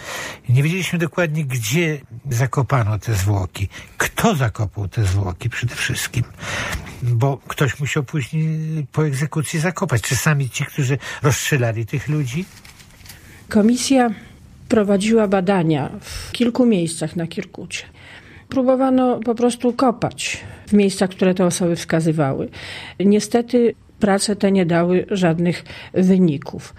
Nie 0.48 0.62
wiedzieliśmy 0.62 0.98
dokładnie, 0.98 1.44
gdzie 1.44 2.00
zakopano 2.30 2.98
te 2.98 3.14
zwłoki. 3.14 3.68
Kto 3.96 4.34
zakopał 4.34 4.88
te 4.88 5.04
zwłoki 5.04 5.50
przede 5.50 5.74
wszystkim. 5.74 6.24
Bo 7.02 7.36
ktoś 7.48 7.80
musiał 7.80 8.02
później 8.02 8.86
po 8.92 9.06
egzekucji 9.06 9.60
zakopać. 9.60 10.02
Czy 10.02 10.16
sami 10.16 10.50
ci, 10.50 10.64
którzy 10.64 10.98
rozstrzelali 11.22 11.86
tych 11.86 12.08
ludzi? 12.08 12.44
Komisja 13.48 14.10
prowadziła 14.68 15.28
badania 15.28 15.90
w 16.00 16.32
kilku 16.32 16.66
miejscach 16.66 17.16
na 17.16 17.26
Kirkucie. 17.26 17.84
Próbowano 18.48 19.20
po 19.20 19.34
prostu 19.34 19.72
kopać 19.72 20.40
w 20.66 20.72
miejscach, 20.72 21.10
które 21.10 21.34
te 21.34 21.46
osoby 21.46 21.76
wskazywały. 21.76 22.48
Niestety 23.00 23.74
prace 24.02 24.36
te 24.36 24.52
nie 24.52 24.66
dały 24.66 25.06
żadnych 25.10 25.64
wyników. 25.94 26.74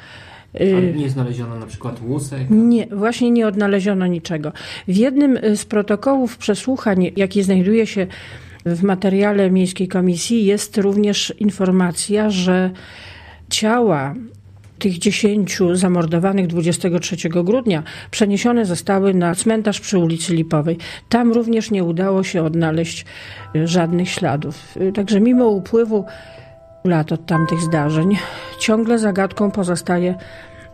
Ale 0.59 0.93
nie 0.93 1.09
znaleziono 1.09 1.59
na 1.59 1.65
przykład 1.65 2.01
łusek? 2.01 2.41
Nie, 2.49 2.87
właśnie 2.87 3.31
nie 3.31 3.47
odnaleziono 3.47 4.07
niczego. 4.07 4.51
W 4.87 4.95
jednym 4.95 5.39
z 5.55 5.65
protokołów 5.65 6.37
przesłuchań, 6.37 7.11
jaki 7.15 7.43
znajduje 7.43 7.87
się 7.87 8.07
w 8.65 8.83
materiale 8.83 9.51
Miejskiej 9.51 9.87
Komisji, 9.87 10.45
jest 10.45 10.77
również 10.77 11.33
informacja, 11.39 12.29
że 12.29 12.71
ciała 13.49 14.15
tych 14.79 14.97
dziesięciu 14.97 15.75
zamordowanych 15.75 16.47
23 16.47 17.29
grudnia 17.29 17.83
przeniesione 18.11 18.65
zostały 18.65 19.13
na 19.13 19.35
cmentarz 19.35 19.79
przy 19.79 19.99
ulicy 19.99 20.35
Lipowej. 20.35 20.77
Tam 21.09 21.31
również 21.31 21.71
nie 21.71 21.83
udało 21.83 22.23
się 22.23 22.43
odnaleźć 22.43 23.05
żadnych 23.65 24.09
śladów. 24.09 24.77
Także 24.93 25.21
mimo 25.21 25.47
upływu 25.47 26.05
lat 26.83 27.11
od 27.11 27.25
tamtych 27.25 27.61
zdarzeń, 27.61 28.17
ciągle 28.59 28.99
zagadką 28.99 29.51
pozostaje 29.51 30.15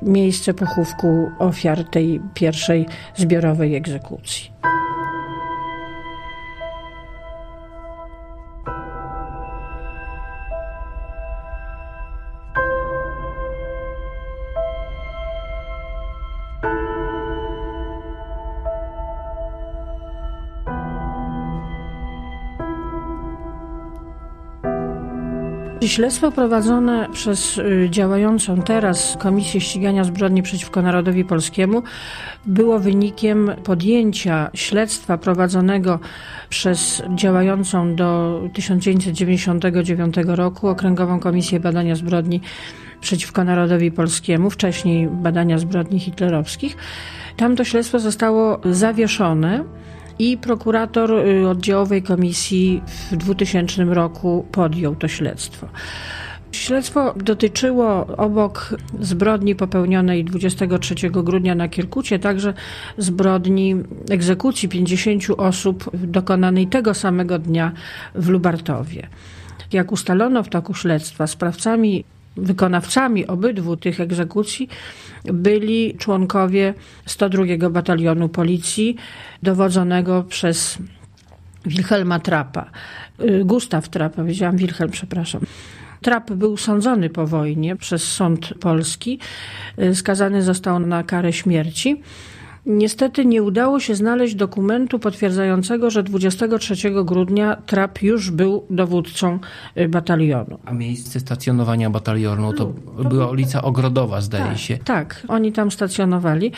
miejsce 0.01 0.53
pochówku 0.53 1.32
ofiar 1.39 1.84
tej 1.84 2.22
pierwszej 2.34 2.86
zbiorowej 3.16 3.76
egzekucji. 3.76 4.51
Śledztwo 25.88 26.32
prowadzone 26.32 27.08
przez 27.14 27.58
y, 27.58 27.88
działającą 27.90 28.62
teraz 28.62 29.18
Komisję 29.20 29.62
Ścigania 29.62 30.04
Zbrodni 30.04 30.44
przeciwko 30.44 30.82
Narodowi 30.82 31.26
Polskiemu 31.26 31.84
było 32.46 32.80
wynikiem 32.80 33.52
podjęcia 33.64 34.52
śledztwa 34.54 35.18
prowadzonego 35.18 36.00
przez 36.50 37.04
działającą 37.16 37.96
do 37.96 38.42
1999 38.54 40.16
roku 40.26 40.68
Okręgową 40.68 41.20
Komisję 41.20 41.60
Badania 41.60 41.96
Zbrodni 41.96 42.42
przeciwko 43.02 43.44
Narodowi 43.44 43.92
Polskiemu, 43.92 44.50
wcześniej 44.50 45.08
badania 45.08 45.58
zbrodni 45.58 46.00
hitlerowskich. 46.00 46.78
Tam 47.38 47.56
to 47.56 47.64
śledztwo 47.64 48.00
zostało 48.00 48.60
zawieszone 48.66 49.64
i 50.20 50.38
prokurator 50.38 51.12
y, 51.12 51.48
oddziałowej 51.50 52.04
komisji 52.04 52.82
w 53.12 53.18
2000 53.18 53.84
roku 53.84 54.46
podjął 54.52 54.96
to 54.96 55.08
śledztwo. 55.08 55.68
Śledztwo 56.52 57.14
dotyczyło 57.14 58.08
obok 58.18 58.76
zbrodni 59.00 59.56
popełnionej 59.56 60.24
23 60.24 60.96
grudnia 61.10 61.56
na 61.56 61.68
Kierkucie, 61.68 62.20
także 62.20 62.54
zbrodni 62.98 63.76
egzekucji 64.10 64.70
50 64.70 65.24
osób 65.38 65.90
dokonanej 65.94 66.68
tego 66.68 66.94
samego 66.94 67.40
dnia 67.40 67.72
w 68.16 68.30
Lubartowie. 68.30 69.08
Jak 69.74 69.92
ustalono 69.92 70.44
w 70.44 70.50
toku 70.50 70.74
śledztwa, 70.74 71.28
sprawcami 71.28 72.04
wykonawcami 72.42 73.28
obydwu 73.28 73.78
tych 73.78 74.00
egzekucji 74.00 74.70
byli 75.26 75.96
członkowie 75.98 76.74
102 77.06 77.70
Batalionu 77.70 78.30
Policji, 78.30 78.96
dowodzonego 79.44 80.24
przez 80.24 80.78
Wilhelma 81.66 82.20
Trapa. 82.20 82.72
Y, 83.20 83.46
Gustaw 83.46 83.90
Trapa, 83.90 84.16
powiedziałam 84.16 84.58
Wilhelm, 84.58 84.92
przepraszam. 84.92 85.42
Trap 86.02 86.32
był 86.32 86.58
sądzony 86.58 87.10
po 87.10 87.28
wojnie 87.28 87.76
przez 87.76 88.04
sąd 88.04 88.54
polski, 88.60 89.20
y, 89.80 89.96
skazany 89.96 90.42
został 90.44 90.80
na 90.80 91.04
karę 91.04 91.34
śmierci. 91.34 92.02
Niestety 92.66 93.26
nie 93.26 93.43
udało 93.43 93.80
się 93.80 93.95
znaleźć 93.95 94.36
dokumentu 94.36 94.99
potwierdzającego, 94.99 95.89
że 95.89 96.03
23 96.03 96.76
grudnia 97.05 97.55
Trap 97.66 98.01
już 98.01 98.32
był 98.32 98.66
dowódcą 98.70 99.39
y, 99.78 99.89
batalionu. 99.89 100.60
A 100.66 100.74
miejsce 100.74 101.20
stacjonowania 101.20 101.89
batalionu 101.89 102.53
to 102.53 102.74
była 103.10 103.30
ulica 103.30 103.62
Ogrodowa, 103.62 104.22
zdaje 104.22 104.45
tak, 104.45 104.57
się. 104.57 104.78
Tak, 104.78 105.24
oni 105.28 105.51
tam 105.51 105.72
stacjonowali 105.72 106.51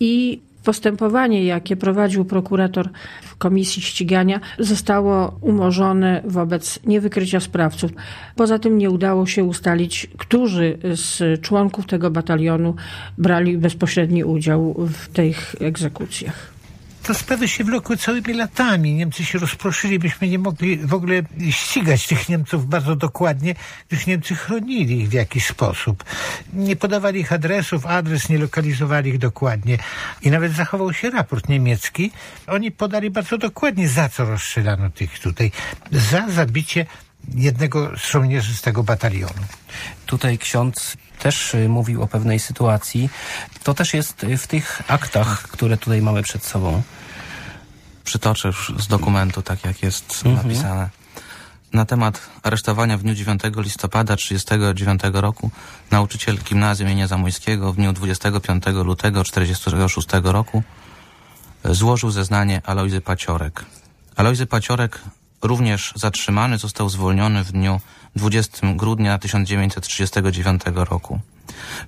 i 0.00 0.40
Postępowanie, 0.66 1.44
jakie 1.44 1.76
prowadził 1.76 2.24
prokurator 2.24 2.88
w 3.22 3.36
komisji 3.36 3.82
ścigania, 3.82 4.40
zostało 4.58 5.38
umorzone 5.40 6.22
wobec 6.24 6.78
niewykrycia 6.86 7.40
sprawców. 7.40 7.90
Poza 8.36 8.58
tym 8.58 8.78
nie 8.78 8.90
udało 8.90 9.26
się 9.26 9.44
ustalić, 9.44 10.06
którzy 10.18 10.78
z 10.94 11.40
członków 11.40 11.86
tego 11.86 12.10
batalionu 12.10 12.74
brali 13.18 13.58
bezpośredni 13.58 14.24
udział 14.24 14.74
w 14.74 15.08
tych 15.08 15.54
egzekucjach 15.60 16.55
to 17.06 17.14
sprawy 17.14 17.48
się 17.48 17.64
wlokły 17.64 17.96
całymi 17.96 18.34
latami. 18.34 18.94
Niemcy 18.94 19.24
się 19.24 19.38
rozproszyli, 19.38 19.98
byśmy 19.98 20.28
nie 20.28 20.38
mogli 20.38 20.76
w 20.76 20.94
ogóle 20.94 21.22
ścigać 21.50 22.06
tych 22.06 22.28
Niemców 22.28 22.66
bardzo 22.66 22.96
dokładnie, 22.96 23.54
gdyż 23.88 24.06
Niemcy 24.06 24.34
chronili 24.34 25.00
ich 25.00 25.08
w 25.08 25.12
jakiś 25.12 25.46
sposób. 25.46 26.04
Nie 26.52 26.76
podawali 26.76 27.20
ich 27.20 27.32
adresów, 27.32 27.86
adres 27.86 28.28
nie 28.28 28.38
lokalizowali 28.38 29.10
ich 29.10 29.18
dokładnie. 29.18 29.78
I 30.22 30.30
nawet 30.30 30.52
zachował 30.52 30.92
się 30.92 31.10
raport 31.10 31.48
niemiecki. 31.48 32.10
Oni 32.46 32.70
podali 32.70 33.10
bardzo 33.10 33.38
dokładnie, 33.38 33.88
za 33.88 34.08
co 34.08 34.24
rozstrzelano 34.24 34.90
tych 34.90 35.18
tutaj. 35.18 35.52
Za 35.92 36.28
zabicie 36.28 36.86
jednego 37.34 37.96
z 37.96 38.10
żołnierzy 38.10 38.54
z 38.54 38.62
tego 38.62 38.82
batalionu. 38.82 39.42
Tutaj 40.06 40.38
ksiądz 40.38 40.96
też 41.18 41.54
y, 41.54 41.68
mówił 41.68 42.02
o 42.02 42.06
pewnej 42.06 42.38
sytuacji. 42.38 43.10
To 43.62 43.74
też 43.74 43.94
jest 43.94 44.24
y, 44.24 44.38
w 44.38 44.46
tych 44.46 44.82
aktach, 44.88 45.42
które 45.42 45.76
tutaj 45.76 46.02
mamy 46.02 46.22
przed 46.22 46.44
sobą. 46.44 46.82
Przytoczę 48.04 48.48
już 48.48 48.72
z 48.78 48.86
dokumentu, 48.86 49.42
tak 49.42 49.64
jak 49.64 49.82
jest 49.82 50.22
mhm. 50.24 50.48
napisane. 50.48 50.90
Na 51.72 51.84
temat 51.84 52.20
aresztowania 52.42 52.98
w 52.98 53.02
dniu 53.02 53.14
9 53.14 53.42
listopada 53.56 54.16
1939 54.16 55.02
roku 55.22 55.50
nauczyciel 55.90 56.38
gimnazjum 56.38 56.88
imienia 56.88 57.06
Zamojskiego 57.06 57.72
w 57.72 57.76
dniu 57.76 57.92
25 57.92 58.64
lutego 58.66 59.24
1946 59.24 60.08
roku 60.24 60.62
złożył 61.64 62.10
zeznanie 62.10 62.62
Alojzy 62.64 63.00
Paciorek. 63.00 63.64
Alojzy 64.16 64.46
Paciorek 64.46 65.00
również 65.42 65.92
zatrzymany 65.96 66.58
został 66.58 66.88
zwolniony 66.88 67.44
w 67.44 67.52
dniu 67.52 67.80
20 68.16 68.74
grudnia 68.74 69.18
1939 69.18 70.62
roku. 70.74 71.20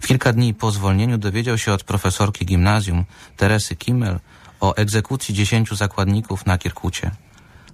W 0.01 0.07
kilka 0.07 0.33
dni 0.33 0.55
po 0.55 0.71
zwolnieniu 0.71 1.19
dowiedział 1.19 1.59
się 1.59 1.73
od 1.73 1.85
profesorki 1.85 2.47
gimnazjum 2.47 3.05
Teresy 3.37 3.77
Kimmel 3.77 4.21
o 4.61 4.75
egzekucji 4.75 5.35
dziesięciu 5.35 5.77
zakładników 5.77 6.47
na 6.47 6.59
Kirkucie. 6.59 7.11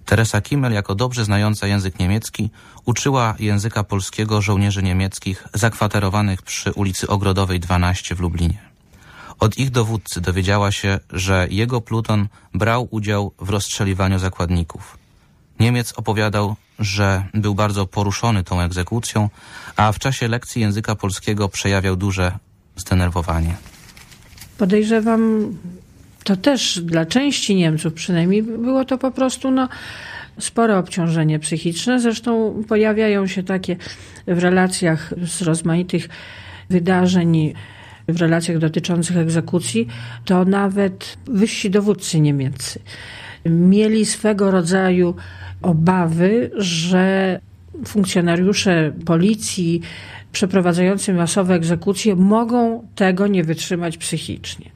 Teresa 0.04 0.40
Kimmel, 0.40 0.72
jako 0.72 0.94
dobrze 0.94 1.24
znająca 1.24 1.66
język 1.66 1.98
niemiecki, 1.98 2.50
uczyła 2.84 3.34
języka 3.38 3.84
polskiego 3.84 4.42
żołnierzy 4.42 4.82
niemieckich 4.82 5.48
zakwaterowanych 5.54 6.42
przy 6.42 6.72
ulicy 6.72 7.08
Ogrodowej 7.08 7.60
12 7.60 8.14
w 8.14 8.20
Lublinie. 8.20 8.58
Od 9.40 9.58
ich 9.58 9.70
dowódcy 9.70 10.20
dowiedziała 10.20 10.72
się, 10.72 11.00
że 11.10 11.46
jego 11.50 11.80
pluton 11.80 12.28
brał 12.54 12.88
udział 12.90 13.32
w 13.38 13.50
rozstrzeliwaniu 13.50 14.18
zakładników. 14.18 14.98
Niemiec 15.60 15.92
opowiadał, 15.92 16.56
że 16.78 17.24
był 17.34 17.54
bardzo 17.54 17.86
poruszony 17.86 18.44
tą 18.44 18.60
egzekucją, 18.60 19.28
a 19.76 19.92
w 19.92 19.98
czasie 19.98 20.28
lekcji 20.28 20.62
języka 20.62 20.94
polskiego 20.94 21.48
przejawiał 21.48 21.96
duże 21.96 22.38
zdenerwowanie. 22.76 23.54
Podejrzewam, 24.58 25.52
to 26.24 26.36
też 26.36 26.80
dla 26.80 27.06
części 27.06 27.54
Niemców 27.54 27.94
przynajmniej 27.94 28.42
było 28.42 28.84
to 28.84 28.98
po 28.98 29.10
prostu 29.10 29.50
no, 29.50 29.68
spore 30.38 30.78
obciążenie 30.78 31.38
psychiczne. 31.38 32.00
Zresztą 32.00 32.62
pojawiają 32.68 33.26
się 33.26 33.42
takie 33.42 33.76
w 34.26 34.38
relacjach 34.38 35.14
z 35.22 35.42
rozmaitych 35.42 36.08
wydarzeń, 36.70 37.54
w 38.08 38.20
relacjach 38.20 38.58
dotyczących 38.58 39.16
egzekucji, 39.16 39.88
to 40.24 40.44
nawet 40.44 41.16
wyżsi 41.26 41.70
dowódcy 41.70 42.20
niemieccy 42.20 42.80
mieli 43.44 44.06
swego 44.06 44.50
rodzaju 44.50 45.14
obawy, 45.62 46.50
że 46.56 47.40
funkcjonariusze 47.86 48.92
policji 49.06 49.80
przeprowadzający 50.32 51.12
masowe 51.12 51.54
egzekucje 51.54 52.16
mogą 52.16 52.86
tego 52.94 53.26
nie 53.26 53.44
wytrzymać 53.44 53.98
psychicznie. 53.98 54.70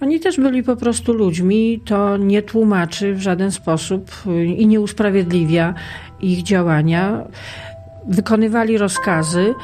Oni 0.00 0.20
też 0.20 0.36
byli 0.36 0.62
po 0.62 0.76
prostu 0.76 1.12
ludźmi, 1.12 1.80
to 1.84 2.16
nie 2.16 2.42
tłumaczy 2.42 3.14
w 3.14 3.20
żaden 3.20 3.50
sposób 3.50 4.10
i 4.56 4.66
nie 4.66 4.80
usprawiedliwia 4.80 5.74
ich 6.20 6.42
działania. 6.42 7.24
Wykonywali 8.08 8.78
rozkazy, 8.78 9.54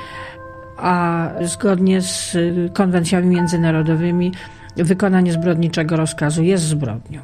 a 0.76 1.28
zgodnie 1.42 2.00
z 2.02 2.36
konwencjami 2.72 3.26
międzynarodowymi 3.26 4.32
wykonanie 4.76 5.32
zbrodniczego 5.32 5.96
rozkazu 5.96 6.42
jest 6.42 6.64
zbrodnią. 6.64 7.20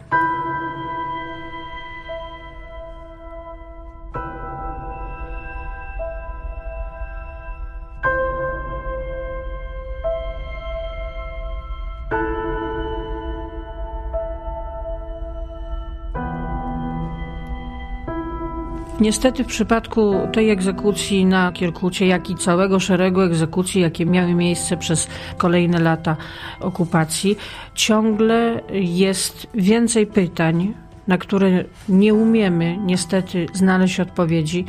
Niestety 19.07 19.45
w 19.45 19.47
przypadku 19.47 20.29
tej 20.33 20.51
egzekucji 20.51 21.27
na 21.27 21.53
Kierkucie, 21.53 22.07
jak 22.07 22.31
i 22.31 22.35
całego 22.35 22.81
szeregu 22.81 23.21
egzekucji, 23.21 23.81
jakie 23.81 24.07
miały 24.07 24.35
miejsce 24.35 24.77
przez 24.77 25.09
kolejne 25.37 25.79
lata 25.79 26.17
okupacji, 26.61 27.37
ciągle 27.75 28.61
jest 28.73 29.47
więcej 29.55 30.07
pytań, 30.07 30.75
na 31.07 31.19
które 31.19 31.65
nie 31.89 32.15
umiemy 32.15 32.77
niestety 32.77 33.47
znaleźć 33.53 34.01
odpowiedzi, 34.01 34.65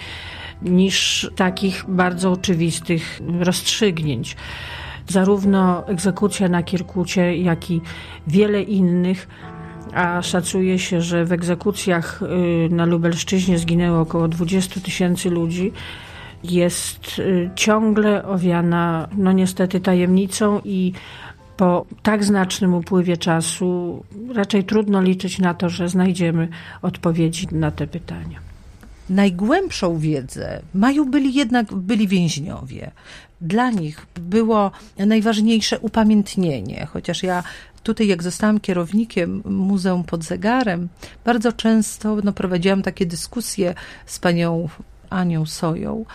niż 0.62 1.30
takich 1.36 1.86
bardzo 1.88 2.32
oczywistych 2.32 3.22
rozstrzygnięć. 3.40 4.36
Zarówno 5.08 5.88
egzekucja 5.88 6.50
na 6.50 6.64
Kierkucie, 6.64 7.38
jak 7.38 7.72
i 7.72 7.82
wiele 8.28 8.62
innych 8.62 9.28
a 9.94 10.22
szacuje 10.22 10.80
się, 10.80 11.02
że 11.02 11.26
w 11.26 11.32
egzekucjach 11.32 12.22
y, 12.22 12.70
na 12.70 12.86
Lubelszczyźnie 12.86 13.58
zginęło 13.58 14.02
około 14.02 14.28
20 14.28 14.82
tysięcy 14.82 15.30
ludzi, 15.30 15.72
jest 16.44 17.20
y, 17.20 17.50
ciągle 17.56 18.26
owiana, 18.26 19.08
no 19.18 19.32
niestety, 19.32 19.80
tajemnicą 19.80 20.62
i 20.66 20.94
po 21.58 21.86
tak 22.04 22.24
znacznym 22.24 22.74
upływie 22.74 23.18
czasu 23.18 24.04
raczej 24.36 24.64
trudno 24.64 25.02
liczyć 25.02 25.40
na 25.40 25.54
to, 25.54 25.70
że 25.70 25.90
znajdziemy 25.90 26.48
odpowiedzi 26.82 27.48
na 27.52 27.72
te 27.72 27.88
pytania. 27.88 28.40
najgłębszą 29.10 29.98
wiedzę 29.98 30.62
mają 30.74 31.06
byli 31.06 31.34
jednak 31.34 31.74
byli 31.74 32.08
więźniowie. 32.08 32.92
Dla 33.42 33.72
nich 33.72 34.06
było 34.20 34.72
najważniejsze 34.98 35.80
upamiętnienie, 35.80 36.88
chociaż 36.92 37.24
ja 37.24 37.44
tutaj, 37.88 38.08
jak 38.08 38.24
zostałam 38.24 38.60
kierownikiem 38.60 39.42
Muzeum 39.46 40.04
pod 40.04 40.24
Zegarem, 40.24 40.90
bardzo 41.26 41.54
często 41.54 42.18
no, 42.24 42.34
prowadziłam 42.34 42.82
takie 42.82 43.06
dyskusje 43.06 43.74
z 44.06 44.20
panią 44.20 44.70
Anią 45.10 45.46
Soją. 45.46 46.06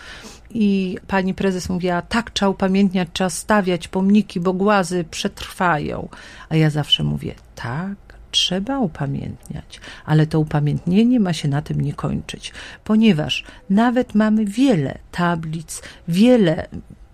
I 0.49 0.97
pani 1.07 1.33
prezes 1.33 1.69
mówiła, 1.69 2.01
tak 2.01 2.31
trzeba 2.31 2.49
upamiętniać, 2.49 3.09
trzeba 3.13 3.29
stawiać 3.29 3.87
pomniki, 3.87 4.39
bo 4.39 4.53
głazy 4.53 5.05
przetrwają. 5.11 6.09
A 6.49 6.55
ja 6.55 6.69
zawsze 6.69 7.03
mówię, 7.03 7.35
tak, 7.55 7.95
trzeba 8.31 8.79
upamiętniać, 8.79 9.79
ale 10.05 10.27
to 10.27 10.39
upamiętnienie 10.39 11.19
ma 11.19 11.33
się 11.33 11.47
na 11.47 11.61
tym 11.61 11.81
nie 11.81 11.93
kończyć, 11.93 12.53
ponieważ 12.83 13.43
nawet 13.69 14.15
mamy 14.15 14.45
wiele 14.45 14.97
tablic, 15.11 15.81
wiele 16.07 16.67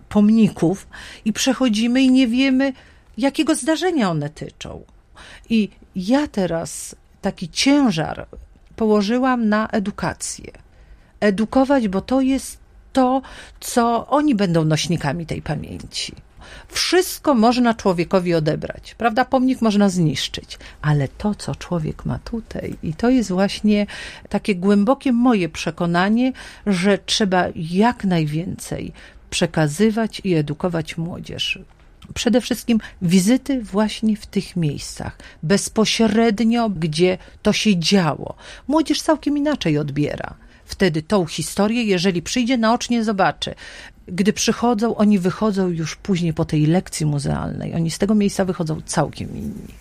pomników 0.08 0.86
i 1.24 1.32
przechodzimy 1.32 2.02
i 2.02 2.10
nie 2.10 2.28
wiemy, 2.28 2.72
jakiego 3.20 3.54
zdarzenia 3.54 4.10
one 4.10 4.30
tyczą. 4.30 4.84
I 5.48 5.68
ja 5.96 6.28
teraz 6.28 6.96
taki 7.20 7.48
ciężar 7.48 8.26
położyłam 8.76 9.48
na 9.48 9.68
edukację. 9.68 10.52
Edukować, 11.20 11.88
bo 11.88 12.00
to 12.00 12.20
jest 12.20 12.58
to, 12.92 13.22
co 13.60 14.06
oni 14.06 14.34
będą 14.34 14.64
nośnikami 14.64 15.26
tej 15.26 15.42
pamięci. 15.42 16.14
Wszystko 16.68 17.34
można 17.34 17.74
człowiekowi 17.74 18.34
odebrać, 18.34 18.94
prawda? 18.94 19.24
Pomnik 19.24 19.60
można 19.60 19.88
zniszczyć, 19.88 20.58
ale 20.82 21.08
to, 21.08 21.34
co 21.34 21.54
człowiek 21.54 22.04
ma 22.04 22.18
tutaj, 22.18 22.76
i 22.82 22.94
to 22.94 23.10
jest 23.10 23.30
właśnie 23.30 23.86
takie 24.28 24.54
głębokie 24.54 25.12
moje 25.12 25.48
przekonanie, 25.48 26.32
że 26.66 26.98
trzeba 26.98 27.44
jak 27.56 28.04
najwięcej 28.04 28.92
przekazywać 29.30 30.20
i 30.24 30.34
edukować 30.34 30.98
młodzież. 30.98 31.58
Przede 32.14 32.40
wszystkim 32.40 32.78
wizyty 33.02 33.62
właśnie 33.62 34.16
w 34.16 34.26
tych 34.26 34.56
miejscach, 34.56 35.18
bezpośrednio, 35.42 36.70
gdzie 36.70 37.18
to 37.42 37.52
się 37.52 37.78
działo. 37.78 38.34
Młodzież 38.68 39.02
całkiem 39.02 39.38
inaczej 39.38 39.78
odbiera 39.78 40.34
wtedy 40.70 41.02
tą 41.02 41.26
historię, 41.26 41.82
jeżeli 41.84 42.22
przyjdzie 42.22 42.58
naocznie, 42.58 43.04
zobaczy. 43.04 43.54
Gdy 44.06 44.32
przychodzą, 44.32 44.96
oni 44.96 45.18
wychodzą 45.18 45.68
już 45.68 45.96
później 45.96 46.32
po 46.34 46.44
tej 46.44 46.66
lekcji 46.66 47.06
muzealnej. 47.06 47.74
Oni 47.74 47.90
z 47.90 47.98
tego 47.98 48.14
miejsca 48.14 48.44
wychodzą 48.44 48.80
całkiem 48.80 49.36
inni. 49.36 49.74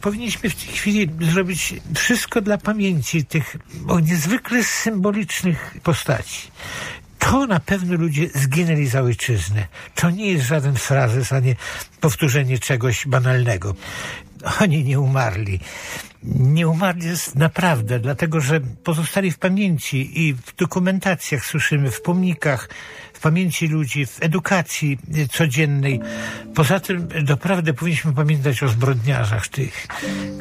Powinniśmy 0.00 0.50
w 0.50 0.54
tej 0.54 0.74
chwili 0.74 1.08
zrobić 1.32 1.74
wszystko 1.94 2.40
dla 2.40 2.58
pamięci 2.58 3.24
tych 3.24 3.56
niezwykle 4.02 4.64
symbolicznych 4.64 5.76
postaci 5.82 6.50
to 7.22 7.46
na 7.46 7.60
pewno 7.60 7.94
ludzie 7.94 8.28
zginęli 8.34 8.86
za 8.86 9.00
ojczyznę. 9.00 9.66
To 9.94 10.10
nie 10.10 10.32
jest 10.32 10.46
żaden 10.46 10.74
frazes, 10.74 11.32
ani 11.32 11.54
powtórzenie 12.00 12.58
czegoś 12.58 13.06
banalnego. 13.06 13.74
Oni 14.60 14.84
nie 14.84 15.00
umarli. 15.00 15.60
Nie 16.22 16.68
umarli 16.68 17.06
jest 17.06 17.34
naprawdę, 17.36 17.98
dlatego 17.98 18.40
że 18.40 18.60
pozostali 18.60 19.30
w 19.30 19.38
pamięci 19.38 20.20
i 20.20 20.34
w 20.34 20.56
dokumentacjach 20.56 21.46
słyszymy, 21.46 21.90
w 21.90 22.02
pomnikach, 22.02 22.68
w 23.12 23.20
pamięci 23.20 23.68
ludzi, 23.68 24.06
w 24.06 24.22
edukacji 24.22 24.98
codziennej. 25.30 26.00
Poza 26.54 26.80
tym 26.80 27.08
naprawdę 27.28 27.74
powinniśmy 27.74 28.12
pamiętać 28.12 28.62
o 28.62 28.68
zbrodniarzach 28.68 29.48
tych. 29.48 29.86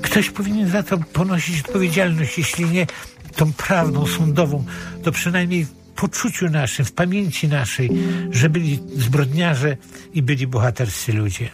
Ktoś 0.01 0.29
powinien 0.29 0.69
za 0.69 0.84
to 0.84 0.97
ponosić 0.97 1.59
odpowiedzialność, 1.59 2.38
jeśli 2.38 2.65
nie 2.65 2.88
tą 3.36 3.53
prawdą 3.53 4.07
sądową, 4.07 4.65
to 5.03 5.11
przynajmniej 5.11 5.80
poczuciu 5.96 6.50
naszym, 6.50 6.86
w 6.86 6.92
pamięci 6.92 7.48
naszej, 7.48 7.89
że 8.32 8.50
byli 8.50 8.80
zbrodniarze 8.96 9.78
i 10.14 10.22
byli 10.22 10.48
bohaterscy 10.48 11.14
ludzie. 11.14 11.50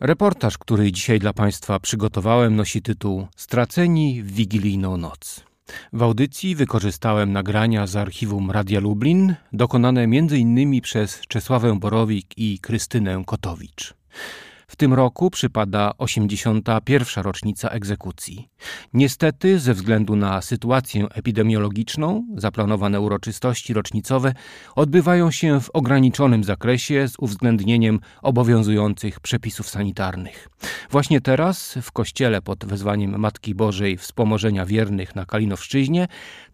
Reportaż, 0.00 0.58
który 0.58 0.92
dzisiaj 0.92 1.18
dla 1.18 1.32
Państwa 1.32 1.80
przygotowałem, 1.80 2.56
nosi 2.56 2.82
tytuł 2.82 3.26
Straceni 3.36 4.22
w 4.22 4.32
wigilijną 4.32 4.96
noc. 4.96 5.44
W 5.92 6.02
audycji 6.02 6.54
wykorzystałem 6.54 7.32
nagrania 7.32 7.86
z 7.86 7.96
archiwum 7.96 8.50
Radia 8.50 8.80
Lublin, 8.80 9.34
dokonane 9.52 10.02
m.in. 10.02 10.80
przez 10.80 11.20
Czesławę 11.28 11.78
Borowik 11.78 12.26
i 12.36 12.58
Krystynę 12.58 13.22
Kotowicz. 13.26 13.94
W 14.70 14.76
tym 14.76 14.94
roku 14.94 15.30
przypada 15.30 15.92
81. 15.98 17.24
rocznica 17.24 17.68
egzekucji. 17.68 18.48
Niestety, 18.94 19.58
ze 19.58 19.74
względu 19.74 20.16
na 20.16 20.42
sytuację 20.42 21.06
epidemiologiczną, 21.14 22.26
zaplanowane 22.36 23.00
uroczystości 23.00 23.74
rocznicowe 23.74 24.34
odbywają 24.76 25.30
się 25.30 25.60
w 25.60 25.70
ograniczonym 25.70 26.44
zakresie 26.44 27.08
z 27.08 27.14
uwzględnieniem 27.18 28.00
obowiązujących 28.22 29.20
przepisów 29.20 29.68
sanitarnych. 29.68 30.48
Właśnie 30.90 31.20
teraz 31.20 31.78
w 31.82 31.92
kościele 31.92 32.42
pod 32.42 32.64
wezwaniem 32.64 33.18
Matki 33.18 33.54
Bożej 33.54 33.96
Wspomożenia 33.96 34.66
Wiernych 34.66 35.16
na 35.16 35.26
Kalinowszczyźnie 35.26 36.08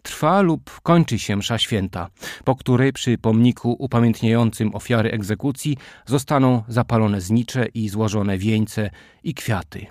trwa 0.07 0.41
lub 0.41 0.81
kończy 0.83 1.19
się 1.19 1.35
msza 1.35 1.57
święta, 1.57 2.09
po 2.43 2.55
której 2.55 2.93
przy 2.93 3.17
pomniku 3.17 3.75
upamiętniającym 3.79 4.75
ofiary 4.75 5.11
egzekucji 5.11 5.77
zostaną 6.05 6.63
zapalone 6.67 7.21
znicze 7.21 7.65
i 7.65 7.89
złożone 7.89 8.37
wieńce 8.37 8.89
i 9.23 9.33
kwiaty. 9.33 9.85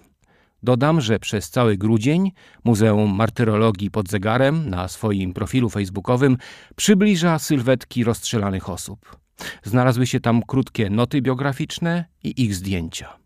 Dodam, 0.63 1.01
że 1.01 1.19
przez 1.19 1.51
cały 1.51 1.77
grudzień 1.77 2.33
Muzeum 2.65 3.15
Martyrologii 3.15 3.91
pod 3.91 4.09
zegarem 4.09 4.71
na 4.71 4.89
swoim 4.89 5.33
profilu 5.35 5.71
facebookowym 5.71 6.37
przybliża 6.77 7.39
sylwetki 7.39 8.05
rozstrzelanych 8.05 8.69
osób. 8.71 9.17
Znalazły 9.63 10.07
się 10.07 10.21
tam 10.21 10.43
krótkie 10.43 10.91
noty 10.91 11.23
biograficzne 11.23 12.05
i 12.25 12.43
ich 12.43 12.55
zdjęcia. 12.55 13.26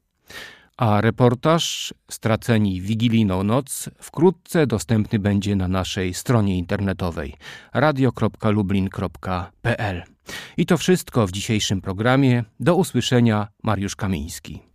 A 0.80 1.00
reportaż 1.00 1.94
Straceni 2.10 2.80
Wigilijną 2.80 3.42
Noc 3.42 3.90
wkrótce 3.98 4.66
dostępny 4.66 5.18
będzie 5.18 5.56
na 5.56 5.68
naszej 5.68 6.14
stronie 6.14 6.58
internetowej 6.58 7.34
radio.lublin.pl. 7.74 10.02
I 10.56 10.66
to 10.66 10.78
wszystko 10.78 11.26
w 11.26 11.32
dzisiejszym 11.32 11.80
programie. 11.80 12.44
Do 12.60 12.76
usłyszenia, 12.76 13.48
Mariusz 13.62 13.96
Kamiński. 13.96 14.69